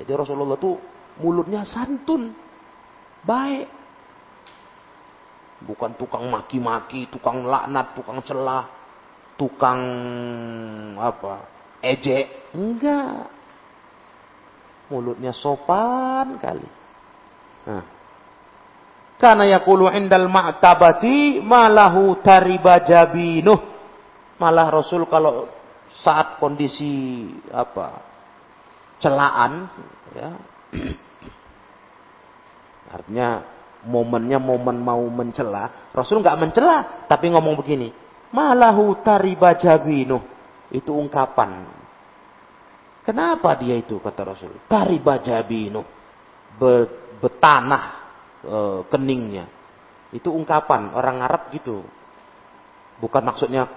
Jadi 0.00 0.10
Rasulullah 0.16 0.56
itu 0.56 0.78
mulutnya 1.20 1.66
santun, 1.66 2.32
baik. 3.26 3.68
Bukan 5.60 5.92
tukang 6.00 6.24
maki-maki, 6.32 7.12
tukang 7.12 7.44
laknat, 7.44 7.92
tukang 7.92 8.24
celah, 8.24 8.64
tukang 9.36 9.80
apa? 10.96 11.44
Ejek, 11.84 12.56
enggak. 12.56 13.28
Mulutnya 14.88 15.36
sopan 15.36 16.40
kali. 16.40 16.79
Karena 19.20 19.44
yakulu 19.44 19.92
indal 19.92 20.32
ma'tabati 20.32 21.44
malahu 21.44 22.16
tariba 22.24 22.80
jabinuh. 22.80 23.60
Malah 24.40 24.72
Rasul 24.72 25.04
kalau 25.04 25.44
saat 26.00 26.40
kondisi 26.40 27.28
apa 27.52 28.00
celaan 28.96 29.68
ya. 30.16 30.30
Artinya 32.96 33.44
momennya 33.84 34.40
momen 34.40 34.80
mau 34.80 35.04
mencela. 35.12 35.92
Rasul 35.92 36.24
nggak 36.24 36.38
mencela 36.40 37.04
tapi 37.04 37.28
ngomong 37.28 37.60
begini 37.60 37.92
malahu 38.32 39.04
tariba 39.04 39.52
jabinuh. 39.52 40.24
Itu 40.72 40.96
ungkapan. 40.96 41.66
Kenapa 43.04 43.52
dia 43.58 43.76
itu 43.76 44.00
kata 44.00 44.22
Rasul? 44.32 44.64
Tariba 44.64 45.20
jabinuh 45.20 45.84
betanah 47.20 47.84
e, 48.42 48.56
keningnya. 48.88 49.46
Itu 50.10 50.34
ungkapan 50.34 50.96
orang 50.96 51.22
Arab 51.22 51.52
gitu. 51.54 51.86
Bukan 52.98 53.22
maksudnya 53.22 53.70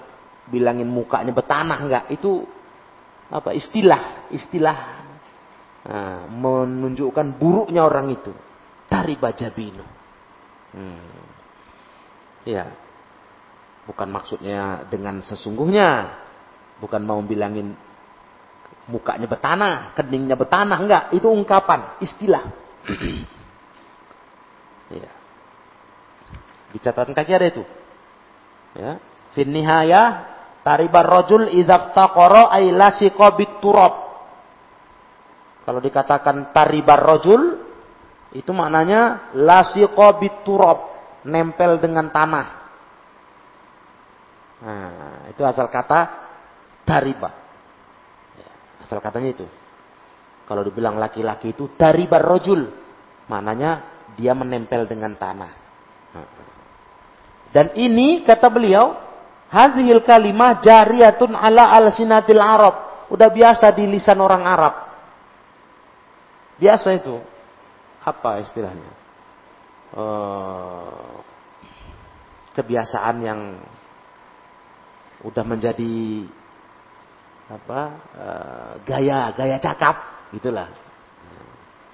bilangin 0.50 0.90
mukanya 0.90 1.32
betanah 1.36 1.80
enggak. 1.80 2.06
Itu 2.10 2.48
apa 3.30 3.54
istilah, 3.54 4.32
istilah 4.34 4.78
nah, 5.86 6.26
menunjukkan 6.28 7.38
buruknya 7.38 7.86
orang 7.86 8.12
itu. 8.12 8.34
Tari 8.90 9.16
bajabino. 9.20 9.86
Hmm. 10.74 11.24
Ya. 12.44 12.74
Bukan 13.84 14.10
maksudnya 14.10 14.88
dengan 14.90 15.22
sesungguhnya. 15.22 16.20
Bukan 16.82 17.06
mau 17.06 17.22
bilangin 17.24 17.78
mukanya 18.90 19.28
betanah, 19.30 19.96
keningnya 19.96 20.36
betanah, 20.36 20.78
enggak. 20.82 21.04
Itu 21.16 21.32
ungkapan, 21.32 22.02
istilah. 22.04 22.63
Ya. 24.94 25.10
Di 26.70 26.78
catatan 26.78 27.18
kaki 27.18 27.32
ada 27.34 27.50
itu. 27.50 27.66
Ya. 28.78 29.02
Fin 29.34 29.50
nihaya 29.50 30.22
taribar 30.62 31.06
rajul 31.06 31.50
idzaftaqara 31.50 32.54
ay 32.54 32.70
lasiqa. 32.70 33.34
Kalau 35.64 35.80
dikatakan 35.82 36.54
taribar 36.54 37.02
rajul 37.02 37.58
itu 38.38 38.54
maknanya 38.54 39.34
lasiqa 39.34 40.22
turab, 40.46 40.94
nempel 41.26 41.82
dengan 41.82 42.14
tanah. 42.14 42.48
Nah, 44.64 45.28
itu 45.34 45.42
asal 45.42 45.68
kata 45.74 46.08
tariba. 46.88 47.34
Ya, 48.38 48.52
asal 48.86 49.02
katanya 49.02 49.36
itu. 49.36 49.46
Kalau 50.54 50.62
dibilang 50.62 51.02
laki-laki 51.02 51.58
itu 51.58 51.74
taribar 51.74 52.22
rajul, 52.22 52.70
maknanya 53.26 53.82
dia 54.14 54.38
menempel 54.38 54.86
dengan 54.86 55.18
tanah. 55.18 55.50
Dan 57.50 57.74
ini 57.74 58.22
kata 58.22 58.54
beliau, 58.54 58.94
hadhil 59.50 60.06
kalimah 60.06 60.62
jariyatun 60.62 61.34
ala 61.34 61.74
al-sinatil 61.74 62.38
Arab. 62.38 63.10
Udah 63.10 63.34
biasa 63.34 63.74
di 63.74 63.90
lisan 63.90 64.22
orang 64.22 64.46
Arab. 64.46 64.94
Biasa 66.62 67.02
itu. 67.02 67.18
Apa 68.06 68.38
istilahnya? 68.46 68.94
Uh, 69.90 71.18
kebiasaan 72.54 73.26
yang 73.26 73.58
udah 75.26 75.46
menjadi 75.50 76.30
apa 77.50 77.82
uh, 78.14 78.72
gaya 78.86 79.34
gaya 79.34 79.58
cakap 79.58 80.13
gitulah 80.34 80.68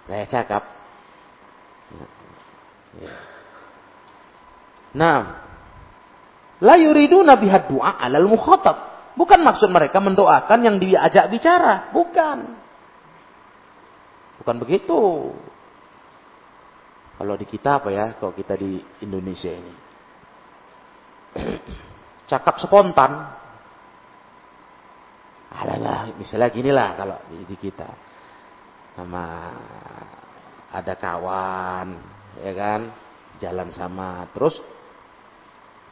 gaya 0.08 0.25
cakap 0.25 0.80
Ya. 2.97 3.13
Nah, 4.97 5.19
la 6.58 6.75
yuriduna 6.82 7.38
bihad 7.38 7.69
du'a 7.69 8.02
alal 8.02 8.25
mukhatab. 8.25 8.89
Bukan 9.13 9.43
maksud 9.43 9.69
mereka 9.69 9.99
mendoakan 9.99 10.60
yang 10.63 10.78
diajak 10.80 11.30
bicara, 11.30 11.91
bukan. 11.93 12.56
Bukan 14.41 14.56
begitu. 14.63 15.34
Kalau 17.19 17.36
di 17.36 17.43
kita 17.43 17.84
apa 17.84 17.89
ya, 17.91 18.15
kalau 18.15 18.32
kita 18.32 18.56
di 18.56 18.80
Indonesia 19.04 19.52
ini. 19.52 19.73
Cakap 22.32 22.58
spontan. 22.63 23.12
Alah, 25.49 26.15
misalnya 26.15 26.47
gini 26.54 26.71
lah 26.71 26.95
kalau 26.95 27.17
di 27.28 27.58
kita. 27.60 28.09
Sama 28.99 29.55
ada 30.75 30.93
kawan, 30.99 31.88
ya 32.43 32.51
kan, 32.51 32.91
jalan 33.39 33.71
sama, 33.71 34.27
terus 34.35 34.59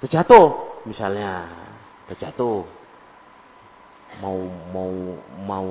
terjatuh, 0.03 0.83
misalnya 0.83 1.47
terjatuh, 2.11 2.67
mau 4.19 4.35
mau 4.75 4.91
mau 5.39 5.69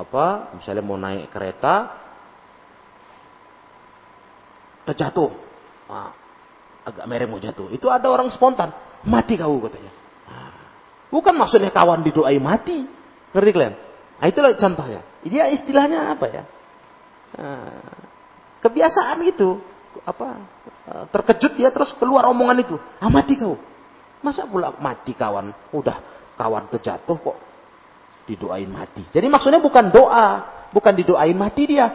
apa, 0.00 0.56
misalnya 0.56 0.80
mau 0.80 0.96
naik 0.96 1.28
kereta, 1.28 1.92
terjatuh, 4.88 5.28
agak 6.88 7.04
merah 7.04 7.28
mau 7.28 7.36
jatuh, 7.36 7.68
itu 7.68 7.84
ada 7.92 8.08
orang 8.08 8.32
spontan, 8.32 8.72
mati 9.04 9.36
kau 9.36 9.60
katanya. 9.60 9.92
Nah, 10.24 10.50
bukan 11.12 11.36
maksudnya 11.36 11.68
kawan 11.68 12.00
didoai 12.00 12.40
mati, 12.40 12.88
ngerti 13.36 13.50
kalian? 13.52 13.76
Nah, 14.18 14.26
itulah 14.26 14.56
contohnya. 14.56 15.04
Dia 15.28 15.52
istilahnya 15.52 16.16
apa 16.16 16.26
ya? 16.32 16.44
Nah, 17.36 17.84
kebiasaan 18.64 19.20
gitu 19.28 19.60
apa 20.06 20.40
terkejut 21.12 21.52
dia 21.58 21.68
terus 21.68 21.92
keluar 22.00 22.24
omongan 22.32 22.64
itu. 22.64 22.76
Ah 23.02 23.12
mati 23.12 23.36
kau. 23.36 23.60
Masa 24.24 24.48
pula 24.48 24.72
mati 24.80 25.12
kawan? 25.12 25.52
Udah 25.74 26.00
kawan 26.38 26.70
terjatuh 26.72 27.18
kok. 27.20 27.38
Didoain 28.24 28.68
mati. 28.68 29.04
Jadi 29.12 29.26
maksudnya 29.28 29.60
bukan 29.60 29.92
doa 29.92 30.28
bukan 30.72 30.92
didoain 30.96 31.36
mati 31.36 31.68
dia. 31.68 31.86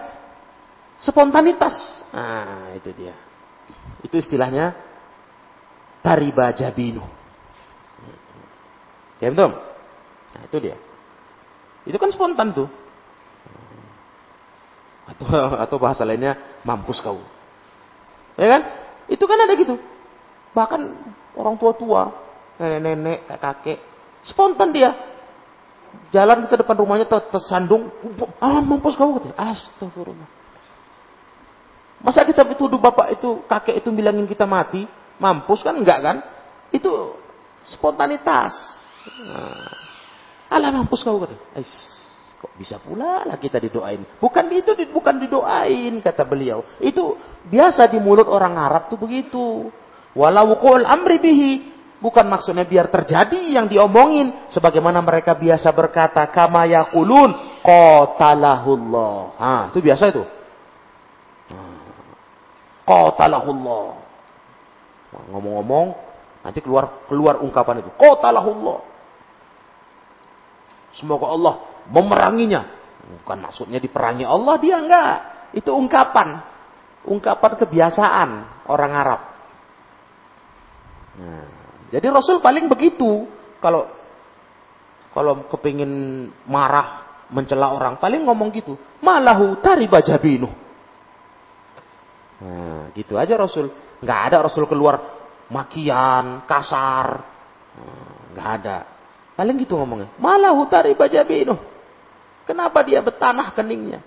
Spontanitas. 1.02 1.74
Nah 2.13 2.78
itu 2.78 2.93
dia. 2.93 3.15
Itu 4.06 4.22
istilahnya 4.22 4.78
tariba 6.06 6.54
jabinu. 6.54 7.02
Ya 9.17 9.32
betul 9.32 9.56
nah 10.34 10.41
itu 10.46 10.58
dia. 10.62 10.78
Itu 11.84 11.98
kan 11.98 12.10
spontan 12.13 12.54
tuh. 12.54 12.83
Atau, 15.08 15.28
atau 15.63 15.78
bahasa 15.80 16.08
lainnya, 16.08 16.62
mampus 16.63 17.04
kau. 17.04 17.20
Ya 18.39 18.48
kan? 18.58 18.62
Itu 19.12 19.28
kan 19.28 19.38
ada 19.38 19.54
gitu. 19.60 19.76
Bahkan 20.56 20.82
orang 21.38 21.56
tua-tua, 21.60 22.13
nenek-nenek, 22.62 23.28
kakek, 23.42 23.80
spontan 24.26 24.72
dia. 24.72 24.94
Jalan 26.10 26.50
ke 26.50 26.58
depan 26.58 26.74
rumahnya 26.74 27.06
tersandung, 27.06 27.94
ah 28.42 28.62
mampus 28.62 28.98
kau 28.98 29.18
katanya. 29.18 29.38
Astagfirullah. 29.38 30.30
Masa 32.04 32.26
kita 32.26 32.44
tuduh 32.58 32.82
bapak 32.82 33.16
itu, 33.16 33.46
kakek 33.46 33.80
itu 33.80 33.89
bilangin 33.94 34.26
kita 34.26 34.44
mati, 34.44 34.84
mampus 35.22 35.62
kan 35.62 35.78
enggak 35.78 36.00
kan? 36.02 36.18
Itu 36.74 37.16
spontanitas. 37.63 38.52
Nah, 39.30 39.72
alah 40.50 40.70
mampus 40.74 41.06
kau 41.06 41.22
katanya. 41.22 41.39
Kok 42.43 42.60
bisa 42.60 42.75
pula 42.75 43.23
lah 43.23 43.39
kita 43.39 43.56
didoain. 43.56 44.03
Bukan 44.19 44.51
itu 44.51 44.75
bukan 44.91 45.15
didoain 45.15 46.03
kata 46.03 46.27
beliau. 46.27 46.67
Itu 46.84 47.15
biasa 47.47 47.88
di 47.88 48.03
mulut 48.03 48.27
orang 48.27 48.60
Arab 48.60 48.91
tuh 48.91 48.99
begitu. 48.99 49.71
Walau 50.12 50.60
qul 50.60 50.84
amri 50.84 51.23
bihi 51.23 51.51
bukan 52.03 52.27
maksudnya 52.27 52.67
biar 52.67 52.91
terjadi 52.91 53.56
yang 53.56 53.71
diomongin 53.71 54.51
sebagaimana 54.51 54.99
mereka 54.99 55.39
biasa 55.39 55.71
berkata 55.71 56.27
kama 56.27 56.67
yaqulun 56.67 57.32
qatalahullah. 57.63 59.39
Ah, 59.39 59.63
itu 59.71 59.79
biasa 59.79 60.12
itu. 60.12 60.27
Qatalahullah. 62.84 63.88
Ngomong-ngomong 65.32 65.95
nanti 66.43 66.60
keluar 66.60 67.08
keluar 67.08 67.39
ungkapan 67.39 67.79
itu. 67.79 67.89
Qatalahullah. 67.95 68.84
Semoga 70.91 71.32
Allah 71.32 71.72
memeranginya. 71.89 72.62
Bukan 73.24 73.38
maksudnya 73.43 73.80
diperangi 73.84 74.24
Allah 74.24 74.56
dia 74.60 74.80
enggak. 74.80 75.15
Itu 75.56 75.76
ungkapan. 75.76 76.39
Ungkapan 77.04 77.52
kebiasaan 77.60 78.30
orang 78.72 78.91
Arab. 78.96 79.22
Nah, 81.13 81.48
jadi 81.91 82.10
Rasul 82.10 82.39
paling 82.39 82.72
begitu. 82.72 83.28
Kalau 83.60 83.86
kalau 85.13 85.46
kepingin 85.46 86.26
marah, 86.50 87.06
mencela 87.30 87.69
orang, 87.69 88.02
paling 88.02 88.26
ngomong 88.26 88.50
gitu. 88.56 88.74
Malahu 89.04 89.62
tariba 89.62 90.02
jabinu. 90.02 90.50
Nah, 92.41 92.89
gitu 92.98 93.13
aja 93.19 93.38
Rasul. 93.38 93.69
Nggak 94.02 94.19
ada 94.32 94.38
Rasul 94.50 94.65
keluar 94.65 95.00
makian, 95.54 96.50
kasar. 96.50 97.08
Nah, 97.78 98.10
nggak 98.34 98.50
ada. 98.58 98.78
Paling 99.38 99.56
gitu 99.62 99.78
ngomongnya. 99.78 100.10
Malahu 100.17 100.65
tariba 100.65 101.06
jabinu. 101.06 101.72
Kenapa 102.43 102.84
dia 102.84 102.99
bertanah 102.99 103.56
keningnya? 103.56 104.03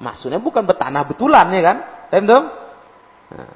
Maksudnya 0.00 0.40
bukan 0.40 0.64
bertanah 0.64 1.04
betulan 1.04 1.50
ya 1.52 1.62
kan? 1.62 1.78
Paham 2.08 2.24
dong? 2.24 2.46
Nah, 3.30 3.54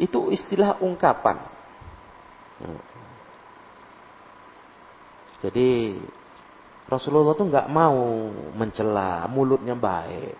itu 0.00 0.32
istilah 0.32 0.80
ungkapan. 0.82 1.38
Jadi 5.42 5.98
Rasulullah 6.86 7.34
tuh 7.34 7.50
nggak 7.50 7.68
mau 7.72 8.30
mencela, 8.54 9.26
mulutnya 9.26 9.74
baik, 9.74 10.36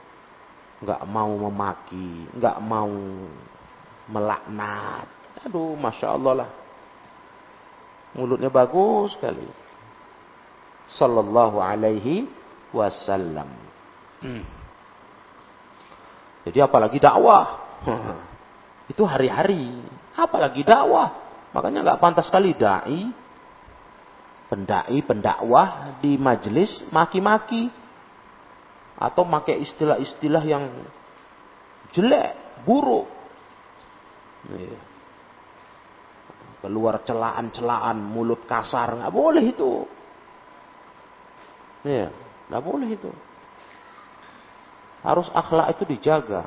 nggak 0.84 1.02
mau 1.08 1.32
memaki, 1.48 2.28
nggak 2.38 2.58
mau 2.62 2.92
melaknat. 4.10 5.06
Aduh, 5.42 5.74
masya 5.74 6.14
Allah 6.14 6.44
lah, 6.44 6.50
mulutnya 8.14 8.52
bagus 8.52 9.16
sekali. 9.16 9.48
Sallallahu 10.86 11.62
alaihi 11.62 12.26
wasallam. 12.74 13.48
Jadi 16.42 16.58
apalagi 16.58 16.98
dakwah. 16.98 17.62
Itu 18.92 19.06
hari-hari. 19.06 19.78
Apalagi 20.18 20.66
dakwah. 20.66 21.22
Makanya 21.52 21.84
nggak 21.84 22.00
pantas 22.00 22.26
sekali 22.32 22.56
dai, 22.56 23.12
pendai, 24.48 24.98
pendakwah 25.04 26.00
di 26.00 26.16
majelis 26.16 26.80
maki-maki 26.88 27.68
atau 28.96 29.28
pakai 29.28 29.60
istilah-istilah 29.60 30.44
yang 30.48 30.64
jelek, 31.92 32.64
buruk. 32.64 33.08
Iya. 34.48 34.80
Keluar 36.62 37.02
celaan-celaan, 37.02 38.00
mulut 38.00 38.48
kasar, 38.48 38.96
nggak 38.96 39.12
boleh 39.12 39.44
itu. 39.44 39.84
Ya, 41.82 42.14
nggak 42.50 42.62
boleh 42.62 42.88
itu. 42.94 43.10
Harus 45.02 45.26
akhlak 45.34 45.74
itu 45.74 45.82
dijaga 45.86 46.46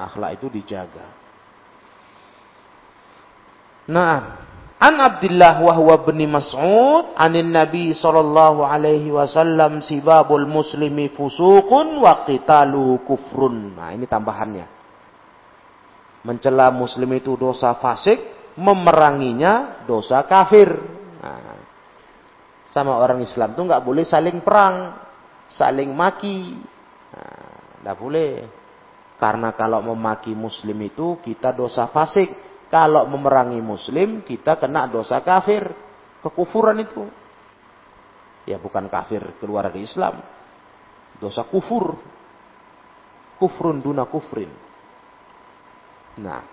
akhlak 0.00 0.40
itu 0.40 0.46
dijaga. 0.48 1.06
Nah, 3.90 4.16
an 4.80 4.94
Abdullah 4.96 5.60
wa 5.60 5.72
huwa 5.76 5.96
bin 6.08 6.24
Mas'ud 6.30 7.12
anin 7.18 7.52
Nabi 7.52 7.92
sallallahu 7.92 8.64
alaihi 8.64 9.12
wasallam 9.12 9.84
sibabul 9.84 10.48
muslimi 10.48 11.12
fusuqun 11.12 12.00
wa 12.00 12.24
qitalu 12.24 13.04
kufrun. 13.04 13.76
Nah, 13.76 13.92
ini 13.92 14.08
tambahannya. 14.08 14.66
Mencela 16.24 16.68
muslim 16.68 17.16
itu 17.16 17.32
dosa 17.36 17.76
fasik, 17.80 18.20
memeranginya 18.56 19.84
dosa 19.88 20.24
kafir. 20.28 20.68
Nah, 21.20 21.59
sama 22.70 22.94
orang 22.98 23.22
Islam 23.26 23.58
tuh 23.58 23.66
nggak 23.66 23.82
boleh 23.82 24.06
saling 24.06 24.42
perang, 24.46 24.94
saling 25.50 25.90
maki. 25.90 26.54
Nah, 27.80 27.94
boleh. 27.98 28.46
Karena 29.20 29.52
kalau 29.52 29.84
memaki 29.84 30.32
muslim 30.32 30.78
itu 30.80 31.18
kita 31.20 31.52
dosa 31.52 31.90
fasik. 31.90 32.48
Kalau 32.70 33.02
memerangi 33.10 33.58
muslim 33.58 34.22
kita 34.22 34.56
kena 34.56 34.86
dosa 34.86 35.20
kafir. 35.20 35.66
Kekufuran 36.22 36.78
itu. 36.80 37.04
Ya 38.46 38.56
bukan 38.56 38.86
kafir 38.86 39.20
keluar 39.42 39.68
dari 39.68 39.84
Islam. 39.84 40.22
Dosa 41.18 41.44
kufur. 41.44 41.98
Kufrun 43.36 43.80
duna 43.82 44.06
kufrin. 44.06 44.52
Nah. 46.20 46.44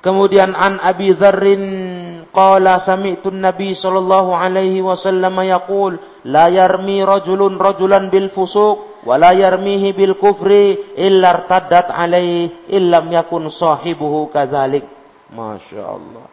Kemudian 0.00 0.56
an 0.56 0.80
Abi 0.80 1.12
Dzarrin 1.12 1.64
qala 2.30 2.78
sami'tu 2.82 3.34
Nabi 3.34 3.74
sallallahu 3.74 4.30
alaihi 4.34 4.82
wasallam 4.82 5.34
yaqul 5.42 5.98
la 6.26 6.46
yarmi 6.50 7.02
rajulun 7.02 7.58
rajulan 7.58 8.10
bil 8.10 8.30
fusuq 8.30 9.04
wala 9.06 9.32
yarmihi 9.34 9.96
bil 9.96 10.14
kufri 10.16 10.94
illa 10.96 11.42
irtaddat 11.42 11.90
alaih 11.90 12.66
illam 12.70 13.10
yakun 13.10 13.48
sahibuhu 13.50 14.30
kadzalik. 14.30 14.84
Masya 15.30 15.82
Allah. 15.86 16.26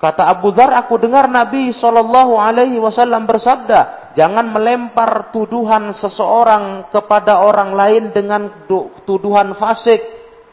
Kata 0.00 0.32
Abu 0.32 0.48
Dhar, 0.56 0.72
aku 0.80 0.96
dengar 0.96 1.28
Nabi 1.28 1.76
Shallallahu 1.76 2.40
Alaihi 2.40 2.80
Wasallam 2.80 3.28
bersabda, 3.28 4.12
jangan 4.16 4.48
melempar 4.48 5.28
tuduhan 5.28 5.92
seseorang 5.92 6.88
kepada 6.88 7.44
orang 7.44 7.76
lain 7.76 8.08
dengan 8.08 8.64
tuduhan 9.04 9.52
fasik. 9.60 10.00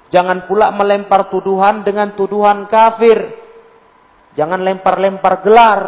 Jangan 0.08 0.48
pula 0.48 0.72
melempar 0.72 1.28
tuduhan 1.28 1.84
dengan 1.84 2.16
tuduhan 2.16 2.68
kafir. 2.72 3.36
Jangan 4.40 4.64
lempar-lempar 4.64 5.44
gelar. 5.44 5.82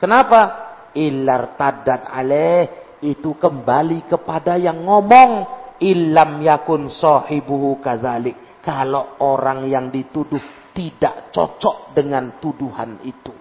Kenapa? 0.00 0.70
ilar 0.90 1.54
tadat 1.54 2.10
aleh 2.10 2.66
itu 3.04 3.36
kembali 3.38 4.08
kepada 4.10 4.56
yang 4.58 4.82
ngomong. 4.82 5.60
Ilam 5.80 6.44
yakun 6.44 6.92
sahibuhu 6.92 7.80
kazalik. 7.80 8.60
Kalau 8.60 9.16
orang 9.24 9.64
yang 9.64 9.88
dituduh 9.88 10.72
tidak 10.76 11.32
cocok 11.32 11.96
dengan 11.96 12.36
tuduhan 12.36 13.00
itu. 13.00 13.32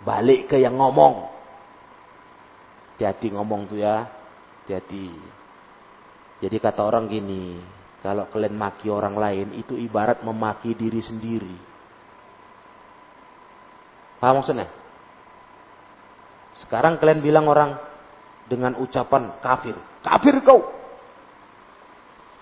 Balik 0.00 0.52
ke 0.52 0.56
yang 0.60 0.80
ngomong. 0.80 1.28
Jadi 2.96 3.26
ngomong 3.32 3.68
tuh 3.68 3.80
ya. 3.80 4.08
Jadi. 4.64 5.12
Jadi 6.40 6.56
kata 6.60 6.80
orang 6.84 7.08
gini 7.08 7.73
kalau 8.04 8.28
kalian 8.28 8.52
maki 8.52 8.92
orang 8.92 9.16
lain 9.16 9.48
itu 9.56 9.72
ibarat 9.80 10.20
memaki 10.20 10.76
diri 10.76 11.00
sendiri 11.00 11.56
paham 14.20 14.44
maksudnya 14.44 14.68
sekarang 16.54 17.02
kalian 17.02 17.18
bilang 17.18 17.50
orang 17.50 17.74
dengan 18.46 18.78
ucapan 18.78 19.34
kafir. 19.42 19.74
Kafir 20.04 20.38
kau. 20.44 20.70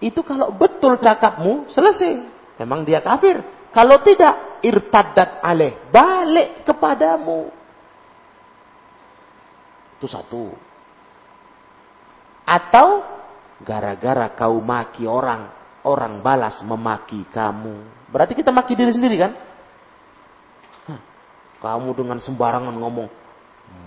Itu 0.03 0.21
kalau 0.27 0.53
betul 0.53 0.99
cakapmu, 0.99 1.71
selesai. 1.71 2.13
Memang 2.61 2.85
dia 2.85 3.01
kafir. 3.01 3.41
Kalau 3.73 4.03
tidak, 4.05 4.61
irtadat 4.61 5.41
aleh. 5.41 5.79
Balik 5.89 6.67
kepadamu. 6.67 7.49
Itu 9.97 10.11
satu. 10.11 10.53
Atau 12.43 13.07
gara-gara 13.63 14.31
kau 14.35 14.61
maki 14.61 15.07
orang, 15.09 15.49
orang 15.87 16.21
balas 16.21 16.61
memaki 16.63 17.27
kamu. 17.31 18.07
Berarti 18.13 18.37
kita 18.37 18.53
maki 18.53 18.77
diri 18.77 18.93
sendiri 18.93 19.17
kan? 19.19 19.33
Kamu 21.63 21.95
dengan 21.95 22.19
sembarangan 22.19 22.75
ngomong, 22.75 23.07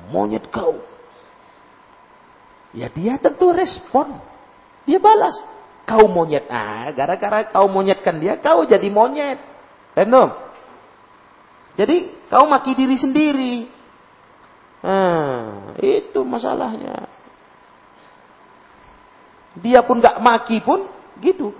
monyet 0.09 0.47
kau. 0.47 0.79
Ya 2.71 2.87
dia 2.91 3.19
tentu 3.19 3.51
respon. 3.51 4.15
Dia 4.87 4.99
balas. 4.99 5.35
Kau 5.83 6.07
monyet. 6.07 6.47
Ah, 6.47 6.87
gara-gara 6.95 7.51
kau 7.51 7.67
monyetkan 7.67 8.19
dia, 8.19 8.39
kau 8.39 8.63
jadi 8.63 8.87
monyet. 8.87 9.39
Benar? 9.95 10.39
Jadi 11.75 12.15
kau 12.31 12.47
maki 12.47 12.71
diri 12.75 12.95
sendiri. 12.95 13.55
Nah, 14.85 15.75
itu 15.79 16.23
masalahnya. 16.23 17.04
Dia 19.59 19.83
pun 19.87 20.03
gak 20.03 20.19
maki 20.19 20.59
pun 20.63 20.87
gitu. 21.23 21.55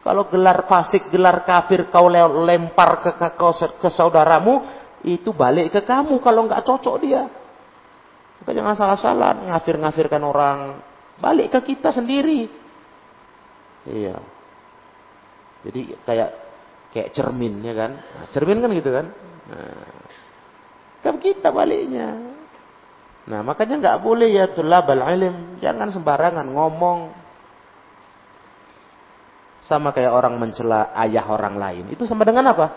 Kalau 0.00 0.24
gelar 0.32 0.64
fasik, 0.64 1.12
gelar 1.12 1.44
kafir 1.44 1.92
kau 1.92 2.08
lempar 2.08 3.04
ke, 3.04 3.10
ke, 3.20 3.28
ke 3.84 3.88
saudaramu, 3.92 4.64
itu 5.04 5.32
balik 5.36 5.76
ke 5.76 5.84
kamu 5.84 6.24
kalau 6.24 6.48
nggak 6.48 6.64
cocok 6.64 6.96
dia. 7.04 7.28
Maka 8.40 8.50
jangan 8.56 8.74
salah-salah 8.76 9.30
ngafir-ngafirkan 9.52 10.22
orang. 10.24 10.80
Balik 11.20 11.52
ke 11.52 11.76
kita 11.76 11.92
sendiri. 11.92 12.48
Iya. 13.84 14.16
Jadi 15.68 16.00
kayak 16.08 16.30
kayak 16.96 17.12
cermin 17.12 17.60
ya 17.60 17.74
kan. 17.76 17.92
Nah, 17.92 18.24
cermin 18.32 18.64
kan 18.64 18.70
gitu 18.72 18.88
kan. 18.88 19.06
Nah, 19.52 19.84
kan 21.04 21.14
kita 21.20 21.52
baliknya. 21.52 22.16
Nah 23.28 23.44
makanya 23.44 23.76
nggak 23.76 23.98
boleh 24.00 24.32
ya 24.32 24.48
tulabal 24.56 25.04
ilim. 25.12 25.60
Jangan 25.60 25.92
sembarangan 25.92 26.48
ngomong. 26.48 27.19
Sama 29.70 29.94
kayak 29.94 30.10
orang 30.10 30.34
mencela 30.34 30.90
ayah 30.98 31.30
orang 31.30 31.54
lain. 31.54 31.94
Itu 31.94 32.02
sama 32.02 32.26
dengan 32.26 32.50
apa? 32.50 32.74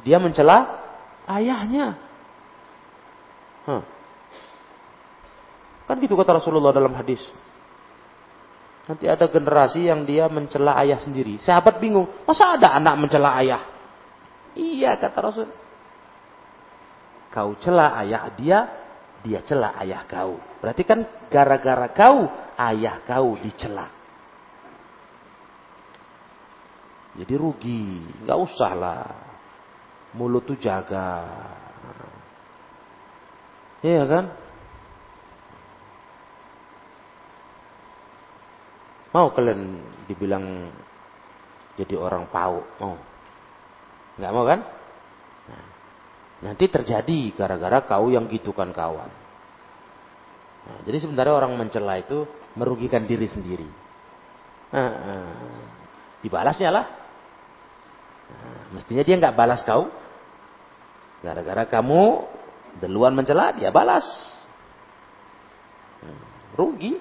Dia 0.00 0.16
mencela 0.16 0.72
ayahnya. 1.28 2.00
Huh. 3.68 3.84
Kan 5.84 6.00
gitu 6.00 6.16
kata 6.16 6.40
Rasulullah 6.40 6.72
dalam 6.72 6.96
hadis. 6.96 7.20
Nanti 8.88 9.04
ada 9.10 9.26
generasi 9.28 9.84
yang 9.84 10.08
dia 10.08 10.30
mencela 10.32 10.78
ayah 10.80 11.02
sendiri. 11.02 11.42
Sahabat 11.42 11.82
bingung, 11.82 12.06
masa 12.24 12.54
ada 12.56 12.72
anak 12.72 12.94
mencela 12.96 13.36
ayah? 13.36 13.60
Iya 14.56 14.96
kata 14.96 15.18
Rasul. 15.20 15.50
Kau 17.28 17.52
cela 17.60 17.92
ayah 18.00 18.32
dia, 18.32 18.58
dia 19.20 19.44
cela 19.44 19.76
ayah 19.82 20.06
kau. 20.08 20.40
Berarti 20.62 20.82
kan 20.88 21.04
gara-gara 21.28 21.92
kau, 21.92 22.30
ayah 22.56 23.02
kau 23.04 23.36
dicela. 23.36 23.95
Jadi 27.16 27.32
rugi, 27.32 28.04
nggak 28.24 28.38
usah 28.38 28.72
lah. 28.76 29.04
Mulut 30.12 30.44
tuh 30.44 30.60
jaga. 30.60 31.24
Iya 33.80 34.04
kan? 34.04 34.24
Mau 39.16 39.32
kalian 39.32 39.80
dibilang 40.04 40.68
jadi 41.76 41.96
orang 41.96 42.28
pau? 42.28 42.60
Mau? 42.80 42.96
Nggak 44.20 44.32
mau 44.32 44.44
kan? 44.44 44.60
Nah, 45.48 45.66
nanti 46.44 46.68
terjadi 46.68 47.32
gara-gara 47.32 47.84
kau 47.84 48.12
yang 48.12 48.28
gitu 48.28 48.52
kan 48.52 48.76
kawan. 48.76 49.08
Nah, 50.66 50.78
jadi 50.84 50.98
sebenarnya 51.00 51.32
orang 51.32 51.56
mencela 51.56 51.96
itu 51.96 52.28
merugikan 52.56 53.08
diri 53.08 53.24
sendiri. 53.24 53.68
Nah, 54.72 54.90
nah, 54.90 55.32
dibalasnya 56.20 56.68
lah. 56.74 57.05
Nah, 58.26 58.74
mestinya 58.74 59.02
dia 59.06 59.16
nggak 59.18 59.36
balas 59.38 59.62
kau, 59.62 59.86
Gara-gara 61.24 61.64
kamu 61.66 62.02
duluan 62.78 63.16
mencela, 63.16 63.50
dia 63.56 63.72
balas. 63.72 64.06
Hmm, 66.04 66.22
rugi. 66.54 66.94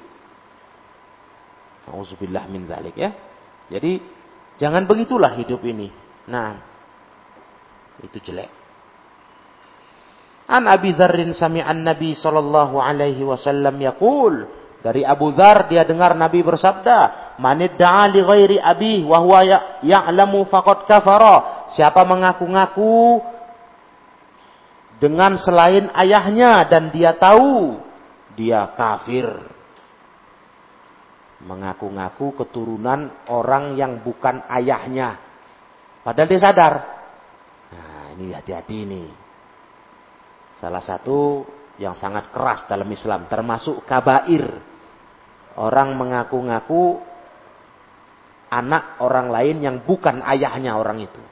Auzubillah 1.85 2.49
min 2.49 2.65
dzalik 2.65 2.97
ya. 2.97 3.13
Jadi 3.69 4.01
jangan 4.57 4.89
begitulah 4.89 5.37
hidup 5.37 5.61
ini. 5.61 5.93
Nah, 6.25 6.57
itu 8.01 8.17
jelek. 8.17 8.49
An 10.49 10.65
Abi 10.65 10.93
Dzarrin 10.93 11.33
sami'an 11.37 11.85
Nabi 11.85 12.17
sallallahu 12.17 12.81
alaihi 12.81 13.21
wasallam 13.21 13.77
yaqul 13.81 14.45
dari 14.85 15.01
Abu 15.01 15.33
Dzar 15.33 15.65
dia 15.65 15.81
dengar 15.81 16.13
Nabi 16.13 16.45
bersabda, 16.45 17.33
"Manid 17.41 17.73
da'a 17.73 18.05
ghairi 18.13 18.61
abi 18.61 19.01
wa 19.01 19.17
huwa 19.17 19.41
ya-, 19.41 19.81
ya'lamu 19.81 20.45
faqad 20.45 20.85
kafara." 20.85 21.65
Siapa 21.73 22.05
mengaku-ngaku 22.05 23.17
dengan 25.01 25.41
selain 25.41 25.89
ayahnya 25.89 26.69
dan 26.69 26.93
dia 26.93 27.17
tahu 27.17 27.81
dia 28.37 28.77
kafir. 28.77 29.25
Mengaku-ngaku 31.41 32.45
keturunan 32.45 33.09
orang 33.25 33.73
yang 33.73 34.05
bukan 34.05 34.45
ayahnya. 34.53 35.17
Padahal 36.05 36.29
dia 36.29 36.41
sadar. 36.45 36.73
Nah, 37.73 38.13
ini 38.13 38.37
hati-hati 38.37 38.77
ini. 38.85 39.03
Salah 40.61 40.85
satu 40.85 41.41
yang 41.81 41.97
sangat 41.97 42.29
keras 42.29 42.69
dalam 42.69 42.87
Islam 42.87 43.25
termasuk 43.25 43.81
kabair. 43.83 44.74
Orang 45.55 45.95
mengaku-ngaku 45.95 46.99
anak 48.51 48.99
orang 48.99 49.31
lain 49.31 49.57
yang 49.63 49.77
bukan 49.83 50.19
ayahnya 50.23 50.75
orang 50.75 51.03
itu. 51.03 51.23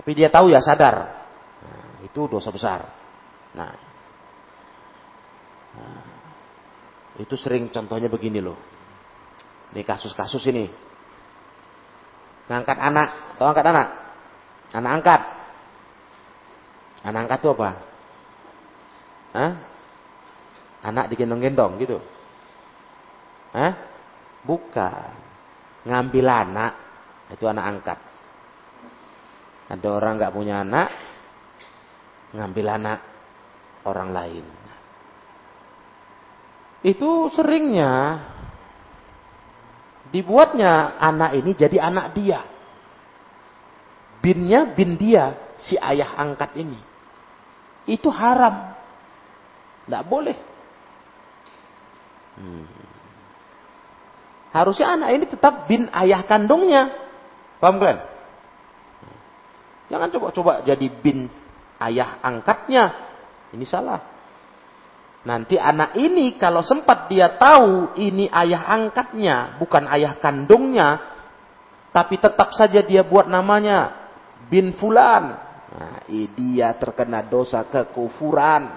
Tapi 0.00 0.10
dia 0.16 0.32
tahu 0.32 0.48
ya 0.48 0.64
sadar 0.64 1.20
itu 2.04 2.20
dosa 2.26 2.48
besar. 2.48 2.80
Nah, 3.52 3.72
nah, 5.76 6.02
itu 7.20 7.34
sering 7.36 7.68
contohnya 7.68 8.08
begini 8.08 8.40
loh. 8.40 8.56
Ini 9.70 9.82
kasus-kasus 9.86 10.42
ini. 10.50 10.66
Ngangkat 12.50 12.78
anak, 12.82 13.08
atau 13.38 13.46
angkat 13.46 13.66
anak? 13.70 13.88
Anak 14.74 14.92
angkat. 14.98 15.20
Anak 17.06 17.20
angkat 17.26 17.38
itu 17.38 17.50
apa? 17.54 17.70
Hah? 19.30 19.52
Anak 20.82 21.06
digendong-gendong 21.14 21.78
gitu. 21.78 22.02
Hah? 23.50 23.72
Bukan. 24.46 25.12
Ngambil 25.84 26.26
anak, 26.28 26.72
itu 27.32 27.44
anak 27.48 27.64
angkat. 27.66 27.98
Ada 29.70 29.86
orang 29.86 30.18
nggak 30.18 30.34
punya 30.34 30.66
anak, 30.66 30.88
ngambil 32.34 32.66
anak 32.74 32.98
orang 33.86 34.10
lain. 34.10 34.46
Itu 36.80 37.28
seringnya 37.36 38.18
dibuatnya 40.10 40.98
anak 40.98 41.38
ini 41.38 41.50
jadi 41.54 41.78
anak 41.80 42.06
dia. 42.16 42.40
Binnya 44.20 44.68
bin 44.76 45.00
dia, 45.00 45.54
si 45.56 45.80
ayah 45.80 46.18
angkat 46.18 46.52
ini. 46.60 46.76
Itu 47.88 48.12
haram. 48.12 48.76
Tidak 49.86 50.04
boleh. 50.04 50.36
Hmm. 52.36 52.68
Harusnya 54.50 54.98
anak 54.98 55.10
ini 55.14 55.24
tetap 55.30 55.70
bin 55.70 55.86
ayah 55.94 56.26
kandungnya. 56.26 56.90
Paham 57.62 57.78
kan? 57.78 57.96
Jangan 59.90 60.08
coba-coba 60.10 60.52
jadi 60.66 60.86
bin 60.90 61.30
ayah 61.78 62.18
angkatnya. 62.22 62.94
Ini 63.54 63.66
salah. 63.66 64.02
Nanti 65.20 65.60
anak 65.60 65.94
ini 66.00 66.34
kalau 66.40 66.64
sempat 66.64 67.12
dia 67.12 67.36
tahu 67.36 67.92
ini 68.00 68.26
ayah 68.32 68.64
angkatnya, 68.72 69.60
bukan 69.60 69.84
ayah 69.92 70.16
kandungnya, 70.16 70.96
tapi 71.92 72.16
tetap 72.16 72.56
saja 72.56 72.80
dia 72.80 73.04
buat 73.04 73.28
namanya 73.28 73.92
bin 74.48 74.72
fulan. 74.78 75.36
Nah, 75.70 76.02
dia 76.08 76.74
terkena 76.74 77.22
dosa 77.22 77.62
kekufuran. 77.68 78.70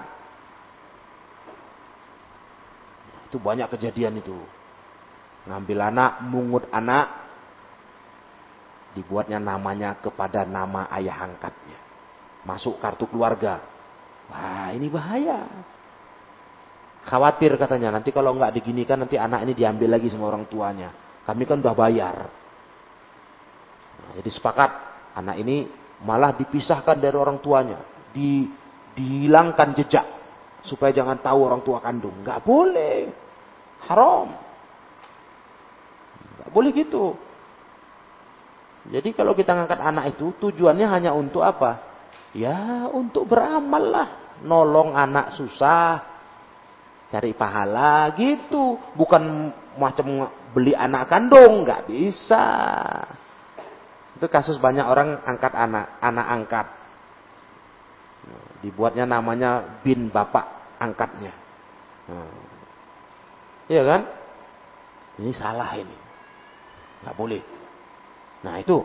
Itu 3.26 3.40
banyak 3.42 3.66
kejadian 3.72 4.20
itu. 4.22 4.36
Ngambil 5.44 5.78
anak, 5.92 6.12
mungut 6.24 6.64
anak, 6.72 7.06
dibuatnya 8.96 9.36
namanya 9.36 10.00
kepada 10.00 10.48
nama 10.48 10.88
ayah 10.94 11.24
angkatnya 11.26 11.84
masuk 12.44 12.78
kartu 12.78 13.08
keluarga. 13.08 13.60
Wah 14.28 14.70
ini 14.72 14.88
bahaya. 14.88 15.44
Khawatir 17.04 17.60
katanya 17.60 18.00
nanti 18.00 18.08
kalau 18.12 18.32
nggak 18.32 18.56
diginikan 18.56 19.04
nanti 19.04 19.20
anak 19.20 19.44
ini 19.44 19.52
diambil 19.52 20.00
lagi 20.00 20.08
sama 20.08 20.32
orang 20.32 20.48
tuanya. 20.48 20.92
Kami 21.24 21.42
kan 21.44 21.60
udah 21.60 21.76
bayar. 21.76 22.16
Nah, 24.00 24.10
jadi 24.20 24.30
sepakat 24.32 24.70
anak 25.16 25.36
ini 25.40 25.68
malah 26.04 26.36
dipisahkan 26.36 27.00
dari 27.00 27.16
orang 27.16 27.40
tuanya, 27.40 27.80
di, 28.12 28.48
dihilangkan 28.92 29.72
jejak 29.76 30.06
supaya 30.64 30.92
jangan 30.92 31.20
tahu 31.20 31.44
orang 31.44 31.60
tua 31.64 31.80
kandung. 31.80 32.24
Nggak 32.24 32.40
boleh, 32.44 33.08
haram. 33.88 34.28
Boleh 36.52 36.72
gitu. 36.76 37.16
Jadi 38.84 39.16
kalau 39.16 39.32
kita 39.32 39.56
ngangkat 39.56 39.80
anak 39.80 40.04
itu 40.12 40.36
tujuannya 40.36 40.84
hanya 40.84 41.16
untuk 41.16 41.40
apa? 41.40 41.80
Ya 42.36 42.84
untuk 42.92 43.24
beramal 43.24 43.84
lah. 43.88 44.08
Nolong 44.44 44.92
anak 44.92 45.32
susah. 45.40 46.04
Cari 47.08 47.32
pahala 47.32 48.12
gitu. 48.12 48.76
Bukan 48.92 49.54
macam 49.80 50.28
beli 50.52 50.76
anak 50.76 51.08
kandung. 51.08 51.64
Nggak 51.64 51.88
bisa. 51.88 52.44
Itu 54.20 54.28
kasus 54.28 54.60
banyak 54.60 54.84
orang 54.84 55.24
angkat 55.24 55.52
anak. 55.56 55.96
Anak 56.04 56.26
angkat. 56.28 56.66
Dibuatnya 58.60 59.08
namanya 59.08 59.80
bin 59.80 60.12
bapak 60.12 60.76
angkatnya. 60.76 61.32
Iya 63.64 63.82
kan? 63.88 64.00
Ini 65.24 65.32
salah 65.32 65.72
ini. 65.80 66.03
Nggak 67.04 67.16
boleh. 67.16 67.42
Nah 68.40 68.56
itu 68.60 68.80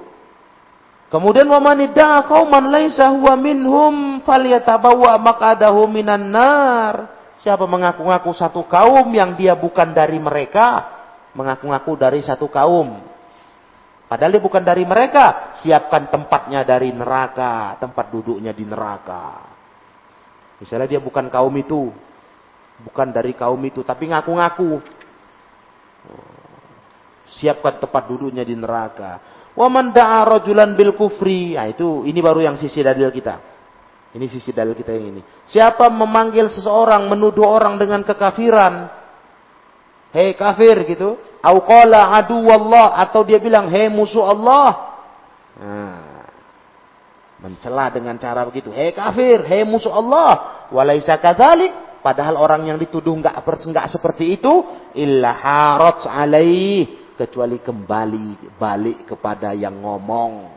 Kemudian 1.10 1.50
wa 1.50 1.58
man 1.58 1.82
idda'a 1.82 2.30
qauman 2.30 2.70
laisa 2.70 3.10
huwa 3.10 3.34
minhum 3.34 4.22
falyatabawwa 4.22 5.18
maq'adahu 5.18 5.90
minan 5.90 6.30
nar. 6.30 7.18
Siapa 7.42 7.66
mengaku-ngaku 7.66 8.30
satu 8.30 8.62
kaum 8.70 9.10
yang 9.10 9.34
dia 9.34 9.58
bukan 9.58 9.90
dari 9.90 10.22
mereka, 10.22 10.86
mengaku-ngaku 11.34 11.98
dari 11.98 12.22
satu 12.22 12.46
kaum. 12.54 13.02
Padahal 14.06 14.38
dia 14.38 14.44
bukan 14.44 14.62
dari 14.62 14.86
mereka, 14.86 15.54
siapkan 15.58 16.14
tempatnya 16.14 16.62
dari 16.62 16.94
neraka, 16.94 17.78
tempat 17.82 18.14
duduknya 18.14 18.54
di 18.54 18.66
neraka. 18.70 19.50
Misalnya 20.62 20.94
dia 20.94 21.02
bukan 21.02 21.26
kaum 21.32 21.54
itu, 21.58 21.90
bukan 22.86 23.10
dari 23.10 23.34
kaum 23.34 23.62
itu, 23.66 23.82
tapi 23.82 24.14
ngaku-ngaku. 24.14 24.99
Siapkan 27.30 27.78
tempat 27.78 28.10
duduknya 28.10 28.42
di 28.42 28.58
neraka. 28.58 29.22
Wa 29.54 29.70
man 29.70 29.94
da'a 29.94 30.26
rajulan 30.26 30.74
bil 30.74 30.98
kufri. 30.98 31.54
Nah, 31.54 31.70
itu 31.70 32.08
ini 32.10 32.20
baru 32.24 32.42
yang 32.42 32.58
sisi 32.58 32.82
dalil 32.82 33.14
kita. 33.14 33.38
Ini 34.10 34.26
sisi 34.26 34.50
dalil 34.50 34.74
kita 34.74 34.90
yang 34.90 35.14
ini. 35.14 35.22
Siapa 35.46 35.86
memanggil 35.94 36.50
seseorang, 36.50 37.06
menuduh 37.06 37.46
orang 37.46 37.78
dengan 37.78 38.02
kekafiran. 38.02 38.90
Hei 40.10 40.34
kafir 40.34 40.74
gitu. 40.90 41.22
Au 41.46 41.62
qala 41.62 42.18
adu 42.18 42.42
wallah 42.42 42.98
atau 42.98 43.22
dia 43.22 43.38
bilang 43.38 43.70
hei 43.70 43.94
musuh 43.94 44.26
Allah. 44.26 44.70
Nah, 45.62 46.26
mencela 47.46 47.94
dengan 47.94 48.18
cara 48.18 48.42
begitu. 48.50 48.74
Hei 48.74 48.90
kafir, 48.90 49.46
hei 49.46 49.62
musuh 49.62 49.94
Allah. 49.94 50.66
Walaisa 50.74 51.14
kadzalik. 51.22 52.02
Padahal 52.02 52.40
orang 52.40 52.64
yang 52.66 52.80
dituduh 52.80 53.12
enggak 53.12 53.44
enggak 53.44 53.86
seperti 53.92 54.40
itu, 54.40 54.64
illa 54.96 55.36
harat 55.36 56.08
alaih 56.08 56.99
kecuali 57.20 57.60
kembali 57.60 58.56
balik 58.56 59.12
kepada 59.12 59.52
yang 59.52 59.84
ngomong. 59.84 60.48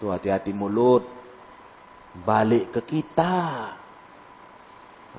Tuh 0.00 0.08
hati-hati 0.08 0.56
mulut. 0.56 1.04
Balik 2.24 2.72
ke 2.72 2.80
kita. 2.80 3.36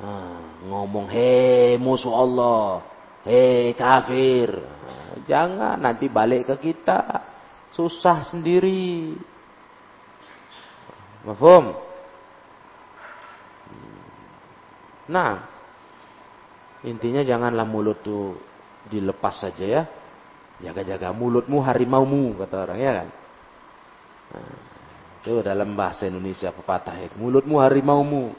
Nah, 0.02 0.66
ngomong, 0.66 1.06
hei 1.14 1.78
musuh 1.78 2.18
Allah. 2.18 2.82
Hei 3.22 3.78
kafir. 3.78 4.50
Nah, 4.50 5.14
jangan 5.30 5.78
nanti 5.78 6.10
balik 6.10 6.50
ke 6.50 6.74
kita. 6.74 7.22
Susah 7.70 8.26
sendiri. 8.26 9.14
Mafhum? 11.22 11.78
Nah, 15.06 15.38
intinya 16.82 17.22
janganlah 17.22 17.68
mulut 17.68 18.02
tuh 18.02 18.55
dilepas 18.90 19.36
saja 19.42 19.66
ya. 19.66 19.84
Jaga-jaga 20.56 21.12
mulutmu 21.12 21.60
harimaumu 21.60 22.40
kata 22.40 22.56
orang 22.64 22.80
ya 22.80 22.92
kan. 23.04 23.08
Nah, 24.32 24.56
itu 25.20 25.32
dalam 25.44 25.76
bahasa 25.76 26.08
Indonesia 26.08 26.54
pepatah 26.56 26.96
itu. 27.04 27.16
Mulutmu 27.20 27.60
harimaumu. 27.60 28.32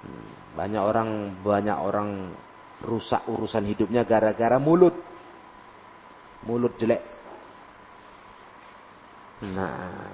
Hmm, 0.00 0.28
banyak 0.56 0.82
orang 0.82 1.08
banyak 1.40 1.78
orang 1.80 2.08
rusak 2.84 3.24
urusan 3.32 3.64
hidupnya 3.64 4.04
gara-gara 4.04 4.60
mulut. 4.60 4.92
Mulut 6.44 6.76
jelek. 6.76 7.00
Nah. 9.40 10.12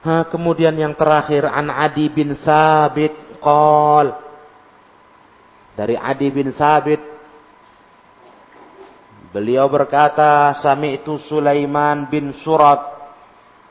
Ha, 0.00 0.24
kemudian 0.32 0.72
yang 0.80 0.96
terakhir 0.96 1.44
an 1.44 1.68
Adi 1.68 2.08
bin 2.08 2.32
Sabit 2.40 3.12
qol 3.42 4.29
dari 5.80 5.96
Adi 5.96 6.28
bin 6.28 6.52
Sabit. 6.52 7.00
Beliau 9.32 9.64
berkata 9.72 10.52
sami'tu 10.60 11.16
Sulaiman 11.16 12.12
bin 12.12 12.36
Surat. 12.36 13.00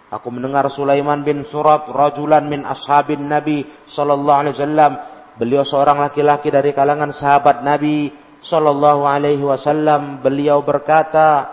Aku 0.09 0.33
mendengar 0.33 0.65
Sulaiman 0.73 1.21
bin 1.21 1.45
Surat 1.45 1.85
rajulan 1.85 2.49
min 2.49 2.65
ashabin 2.65 3.29
Nabi 3.29 3.61
sallallahu 3.93 4.39
alaihi 4.41 4.57
wasallam. 4.57 4.91
Beliau 5.37 5.61
seorang 5.61 6.01
laki-laki 6.01 6.49
dari 6.49 6.73
kalangan 6.73 7.13
sahabat 7.13 7.61
Nabi 7.61 8.09
sallallahu 8.41 9.05
alaihi 9.05 9.45
wasallam. 9.45 10.25
Beliau 10.25 10.65
berkata 10.65 11.45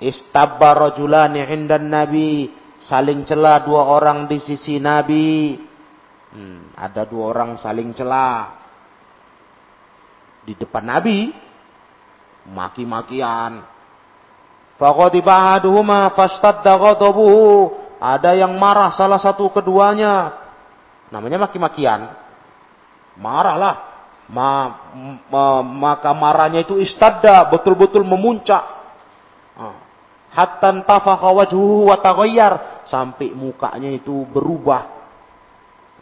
istabba 0.00 0.72
rajulani 0.72 1.44
indan 1.52 1.92
Nabi. 1.92 2.48
Saling 2.80 3.28
celah 3.28 3.60
dua 3.66 3.92
orang 3.92 4.24
di 4.24 4.40
sisi 4.40 4.80
Nabi. 4.80 5.58
Hmm, 6.32 6.72
ada 6.78 7.04
dua 7.04 7.34
orang 7.34 7.60
saling 7.60 7.92
celah 7.92 8.65
di 10.46 10.54
depan 10.54 10.86
Nabi 10.86 11.34
maki-makian. 12.46 13.66
Ada 17.96 18.30
yang 18.36 18.52
marah 18.60 18.92
salah 18.94 19.18
satu 19.18 19.50
keduanya. 19.50 20.36
Namanya 21.10 21.48
maki-makian. 21.48 22.12
Marahlah. 23.18 23.96
Ma, 24.26 24.50
ma, 25.30 25.62
maka 25.62 26.10
marahnya 26.10 26.66
itu 26.66 26.82
istadda, 26.82 27.46
betul-betul 27.46 28.02
memuncak. 28.02 28.64
Ah. 29.54 29.78
Hatta 30.34 30.82
tafakha 30.82 31.30
wajhuhu 31.30 31.88
wa 31.88 31.96
taghayyar 32.02 32.84
sampai 32.90 33.32
mukanya 33.32 33.88
itu 33.94 34.26
berubah. 34.28 34.92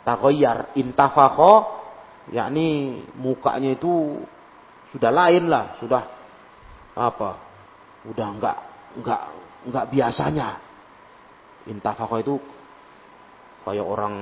Taghayyar, 0.03 0.75
intafakha 0.75 1.69
yakni 2.33 3.05
mukanya 3.21 3.77
itu 3.77 4.25
sudah 4.95 5.11
lain 5.11 5.51
lah, 5.51 5.75
sudah 5.83 6.03
apa? 6.95 7.31
Udah 8.07 8.29
enggak 8.31 8.57
enggak 8.95 9.21
enggak 9.67 9.85
biasanya. 9.91 10.49
Intafakoh 11.67 12.23
itu 12.23 12.35
kayak 13.67 13.83
orang 13.83 14.15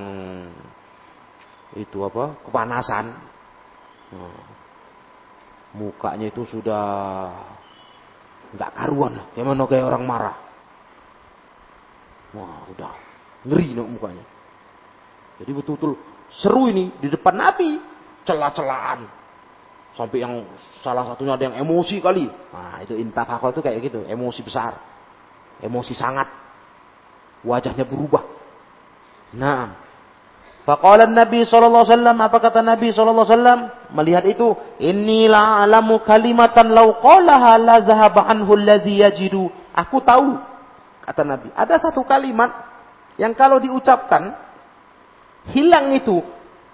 itu 1.77 1.99
apa? 2.09 2.41
kepanasan. 2.49 3.05
Nah, 4.17 4.41
mukanya 5.77 6.33
itu 6.33 6.49
sudah 6.49 6.85
enggak 8.57 8.73
karuan 8.73 9.21
lah. 9.21 9.27
Gimana 9.37 9.69
kayak 9.69 9.93
orang 9.93 10.05
marah. 10.09 10.37
Wah, 12.33 12.65
udah 12.73 12.93
ngeri 13.45 13.77
no 13.77 13.85
mukanya. 13.93 14.25
Jadi 15.37 15.53
betul-betul 15.53 16.01
seru 16.33 16.65
ini 16.73 16.89
di 16.97 17.13
depan 17.13 17.37
Nabi, 17.37 17.77
celah-celahan. 18.25 19.22
Sampai 19.93 20.25
yang 20.25 20.49
salah 20.81 21.05
satunya 21.05 21.37
ada 21.37 21.45
yang 21.53 21.57
emosi 21.61 22.01
kali. 22.01 22.25
Nah, 22.29 22.81
itu 22.81 22.97
intafakah 22.97 23.53
itu 23.53 23.61
kayak 23.61 23.79
gitu, 23.85 24.01
emosi 24.09 24.41
besar. 24.41 24.81
Emosi 25.61 25.93
sangat. 25.93 26.29
Wajahnya 27.45 27.85
berubah. 27.85 28.25
Nah, 29.37 29.83
Faqala 30.63 31.11
Nabi 31.11 31.43
wasallam 31.43 32.15
apa 32.23 32.39
kata 32.39 32.63
Nabi 32.63 32.95
wasallam 32.95 33.67
melihat 33.91 34.23
itu 34.31 34.55
inni 34.79 35.27
la'alamu 35.27 36.07
kalimatan 36.07 36.71
law 36.71 37.03
qalaha 37.03 37.59
la 37.59 37.77
dhahaba 37.83 38.31
anhu 38.31 38.55
alladhi 38.55 39.03
yajidu 39.03 39.51
aku 39.75 39.99
tahu 40.07 40.39
kata 41.03 41.27
Nabi 41.27 41.51
ada 41.51 41.75
satu 41.83 42.07
kalimat 42.07 42.55
yang 43.19 43.35
kalau 43.35 43.59
diucapkan 43.59 44.39
hilang 45.51 45.91
itu 45.99 46.23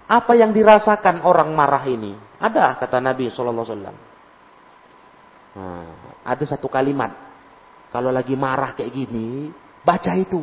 apa 0.09 0.33
yang 0.33 0.57
dirasakan 0.57 1.21
orang 1.23 1.53
marah 1.53 1.85
ini 1.85 2.17
ada 2.41 2.79
kata 2.81 3.03
Nabi 3.03 3.29
Shallallahu 3.29 3.67
Alaihi 3.67 3.75
Wasallam. 3.77 3.97
Nah, 5.59 5.91
ada 6.23 6.45
satu 6.47 6.71
kalimat. 6.71 7.11
Kalau 7.91 8.15
lagi 8.15 8.39
marah 8.39 8.79
kayak 8.79 8.95
gini, 8.95 9.51
baca 9.83 10.13
itu. 10.15 10.39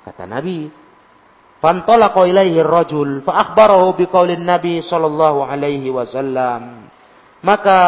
Kata 0.00 0.24
Nabi, 0.24 0.72
Fantolaqa 1.60 2.24
ilaihi 2.24 2.64
rajul 2.64 3.20
fa 3.20 3.44
akhbarahu 3.44 3.92
biqaulin 4.00 4.40
Nabi 4.40 4.80
sallallahu 4.80 5.44
alaihi 5.44 5.92
wasallam. 5.92 6.88
Maka 7.44 7.80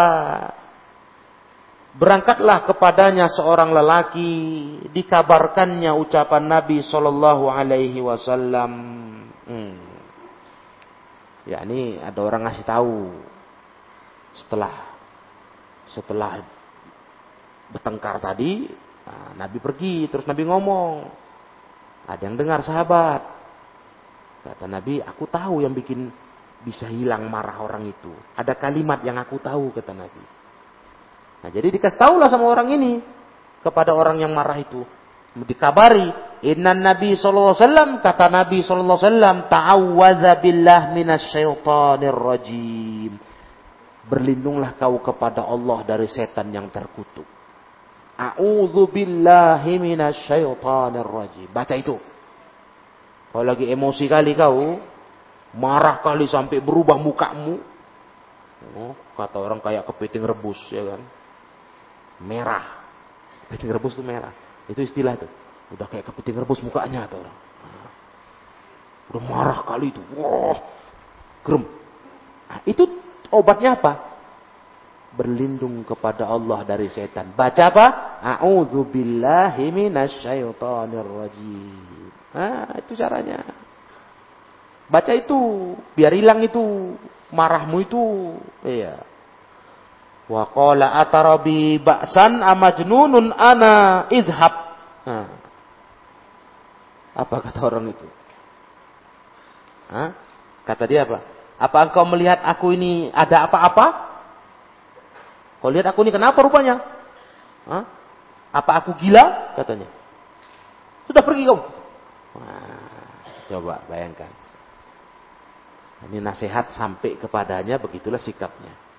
berangkatlah 1.97 2.69
kepadanya 2.69 3.33
seorang 3.33 3.73
lelaki 3.73 4.33
dikabarkannya 4.93 5.89
ucapan 5.97 6.45
Nabi 6.45 6.85
sallallahu 6.85 7.49
alaihi 7.49 8.05
wasallam. 8.05 8.73
Hmm 9.49 9.92
ya 11.49 11.63
ini 11.67 11.99
ada 11.99 12.21
orang 12.23 12.47
ngasih 12.47 12.65
tahu 12.67 12.97
setelah 14.39 14.95
setelah 15.91 16.41
bertengkar 17.73 18.23
tadi 18.23 18.71
Nah, 19.03 19.35
Nabi 19.35 19.59
pergi, 19.59 20.07
terus 20.07 20.27
Nabi 20.27 20.47
ngomong. 20.47 20.95
Ada 22.07 22.23
yang 22.27 22.37
dengar 22.39 22.63
sahabat. 22.63 23.23
Kata 24.43 24.67
Nabi, 24.67 24.99
aku 25.03 25.27
tahu 25.31 25.63
yang 25.63 25.75
bikin 25.75 26.11
bisa 26.63 26.87
hilang 26.91 27.27
marah 27.31 27.63
orang 27.63 27.87
itu. 27.87 28.11
Ada 28.35 28.59
kalimat 28.59 29.03
yang 29.03 29.19
aku 29.19 29.39
tahu, 29.39 29.75
kata 29.75 29.95
Nabi. 29.95 30.23
Nah, 31.43 31.51
jadi 31.51 31.75
dikasih 31.75 31.99
tahulah 31.99 32.31
sama 32.31 32.47
orang 32.47 32.75
ini. 32.75 32.93
Kepada 33.63 33.95
orang 33.95 34.19
yang 34.19 34.35
marah 34.35 34.59
itu. 34.59 34.83
Dikabari. 35.33 36.31
Inna 36.43 36.75
Nabi 36.75 37.15
SAW, 37.15 37.55
kata 38.03 38.27
Nabi 38.27 38.67
SAW, 38.67 39.47
ta'awwadha 39.47 40.43
billah 40.43 40.91
minasyaitanir 40.91 42.19
rajim. 42.19 43.15
Berlindunglah 44.11 44.75
kau 44.75 44.99
kepada 44.99 45.47
Allah 45.47 45.87
dari 45.87 46.11
setan 46.11 46.51
yang 46.51 46.67
terkutuk. 46.69 47.25
A'udzu 48.19 48.91
billahi 48.91 49.79
minasyaitonir 49.79 51.07
rajim. 51.07 51.49
Baca 51.49 51.75
itu. 51.79 51.97
Kalau 53.33 53.47
lagi 53.47 53.71
emosi 53.71 54.05
kali 54.11 54.35
kau, 54.37 54.83
marah 55.57 56.03
kali 56.03 56.29
sampai 56.29 56.59
berubah 56.61 56.99
mukamu. 56.99 57.57
Oh, 58.77 58.95
kata 59.15 59.39
orang 59.39 59.63
kayak 59.63 59.87
kepiting 59.89 60.27
rebus 60.27 60.59
ya 60.75 60.83
kan. 60.85 61.01
Merah. 62.19 62.67
Kepiting 63.47 63.71
rebus 63.73 63.95
itu 63.95 64.05
merah. 64.05 64.52
Itu 64.71 64.81
istilah 64.83 65.19
tuh. 65.19 65.31
Udah 65.73 65.89
kayak 65.89 66.11
kepiting 66.13 66.37
rebus 66.43 66.61
mukanya 66.61 67.09
tuh 67.09 67.23
orang. 67.23 67.39
Udah 69.13 69.23
marah 69.25 69.61
kali 69.65 69.91
itu. 69.91 70.03
Wah. 70.19 70.59
Gerem. 71.43 71.65
Nah, 72.47 72.61
itu 72.69 72.85
obatnya 73.33 73.75
apa? 73.75 74.13
berlindung 75.13 75.85
kepada 75.85 76.25
Allah 76.25 76.65
dari 76.65 76.89
setan. 76.89 77.37
Baca 77.37 77.63
apa? 77.69 77.87
A'udzu 78.21 78.89
billahi 78.89 79.69
minasyaitonir 79.69 81.09
rajim. 81.09 82.09
Nah, 82.33 82.81
itu 82.81 82.97
caranya. 82.97 83.45
Baca 84.89 85.13
itu, 85.13 85.73
biar 85.97 86.13
hilang 86.17 86.41
itu 86.45 86.97
marahmu 87.33 87.77
itu. 87.85 88.03
Iya. 88.65 89.05
Wa 90.33 90.49
qala 90.49 90.97
atarabi 90.97 91.77
ba'san 91.77 92.41
amajnunun 92.41 93.37
ana 93.37 94.09
idhab. 94.09 94.55
Nah. 95.05 95.29
Apa 97.13 97.45
kata 97.45 97.61
orang 97.61 97.93
itu? 97.93 98.09
Hah? 99.93 100.17
Kata 100.65 100.89
dia 100.89 101.05
apa? 101.05 101.21
Apa 101.61 101.85
engkau 101.85 102.09
melihat 102.09 102.41
aku 102.41 102.73
ini 102.73 103.13
ada 103.13 103.45
apa-apa? 103.45 104.09
Kau 105.61 105.69
lihat 105.69 105.93
aku 105.93 106.01
ini 106.01 106.17
kenapa 106.17 106.41
rupanya? 106.41 106.81
Hah? 107.69 107.85
Apa 108.57 108.81
aku 108.81 108.97
gila? 108.97 109.53
Katanya. 109.53 109.87
Sudah 111.05 111.21
pergi 111.21 111.45
kau. 111.45 111.61
Wah, 112.41 112.89
coba 113.53 113.85
bayangkan. 113.85 114.33
Ini 116.09 116.19
nasihat 116.25 116.73
sampai 116.73 117.21
kepadanya, 117.21 117.77
begitulah 117.77 118.19
sikapnya. 118.19 118.92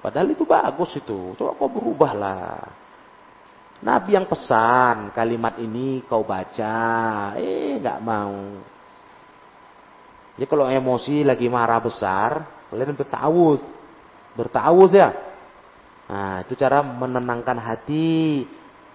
Padahal 0.00 0.32
itu 0.32 0.48
bagus 0.48 0.96
itu. 0.96 1.36
Coba 1.36 1.52
kau 1.60 1.68
berubahlah. 1.68 2.64
Nabi 3.80 4.12
yang 4.12 4.28
pesan 4.28 5.12
kalimat 5.16 5.56
ini 5.56 6.04
kau 6.04 6.24
baca, 6.24 7.32
eh 7.36 7.80
nggak 7.80 8.00
mau. 8.04 8.60
Jadi 10.36 10.46
kalau 10.48 10.68
emosi 10.68 11.24
lagi 11.24 11.48
marah 11.48 11.80
besar, 11.80 12.44
kalian 12.68 12.96
bertawud. 12.96 13.60
Bertawuz 14.36 14.92
ya. 14.96 15.12
Nah, 16.08 16.42
itu 16.44 16.56
cara 16.56 16.80
menenangkan 16.84 17.60
hati. 17.60 18.48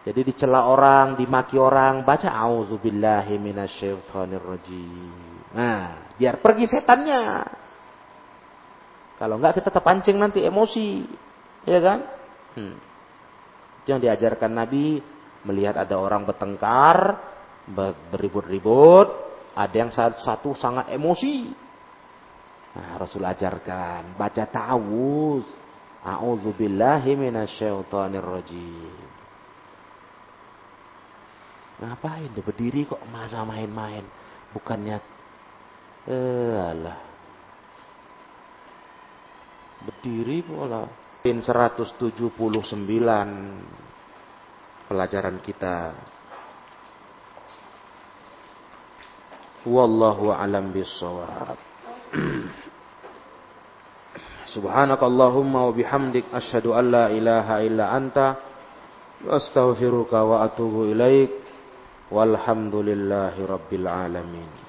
Jadi 0.06 0.22
dicela 0.22 0.70
orang, 0.70 1.18
dimaki 1.18 1.58
orang, 1.58 2.06
baca 2.06 2.30
auzubillahi 2.30 3.42
minasyaitonirrajim. 3.42 5.14
Nah, 5.54 6.14
biar 6.14 6.38
pergi 6.42 6.70
setannya. 6.70 7.22
Kalau 9.16 9.40
enggak 9.40 9.64
kita 9.64 9.70
terpancing 9.72 10.18
nanti 10.20 10.44
emosi. 10.44 11.08
Ya 11.66 11.80
kan? 11.82 12.00
Hmm. 12.56 12.76
Itu 13.84 13.96
yang 13.96 14.02
diajarkan 14.04 14.52
Nabi 14.52 15.00
melihat 15.46 15.78
ada 15.78 15.96
orang 15.98 16.26
bertengkar, 16.26 17.22
beribut-ribut, 18.12 19.08
ada 19.56 19.76
yang 19.76 19.94
satu, 19.94 20.20
satu 20.22 20.50
sangat 20.58 20.90
emosi, 20.94 21.54
Nah, 22.76 23.00
Rasul 23.00 23.24
ajarkan 23.24 24.20
baca 24.20 24.44
ta'awuz. 24.44 25.48
A'udzubillahi 26.06 27.18
minasyaitonir 27.18 28.22
rajim. 28.22 29.00
Ngapain 31.82 32.30
dia 32.30 32.44
berdiri 32.46 32.86
kok 32.86 33.02
masa 33.10 33.42
main-main? 33.42 34.06
Bukannya 34.54 35.02
eh 36.06 36.56
alah. 36.62 37.00
Berdiri 39.86 40.42
pula. 40.42 40.90
Pin 41.22 41.42
179 41.42 41.98
pelajaran 44.90 45.38
kita. 45.42 45.94
Wallahu 49.66 50.30
alam 50.30 50.70
bisawab. 50.70 51.58
Subhanakallahumma 54.54 55.66
wa 55.70 55.74
bihamdik 55.74 56.30
asyhadu 56.30 56.78
an 56.78 56.86
la 56.94 57.06
ilaha 57.10 57.66
illa 57.66 57.90
anta 57.98 58.38
astaghfiruka 59.26 60.22
wa 60.22 60.46
atubu 60.46 60.94
ilaik 60.94 61.34
walhamdulillahi 62.14 63.42
rabbil 63.42 63.90
alamin 63.90 64.65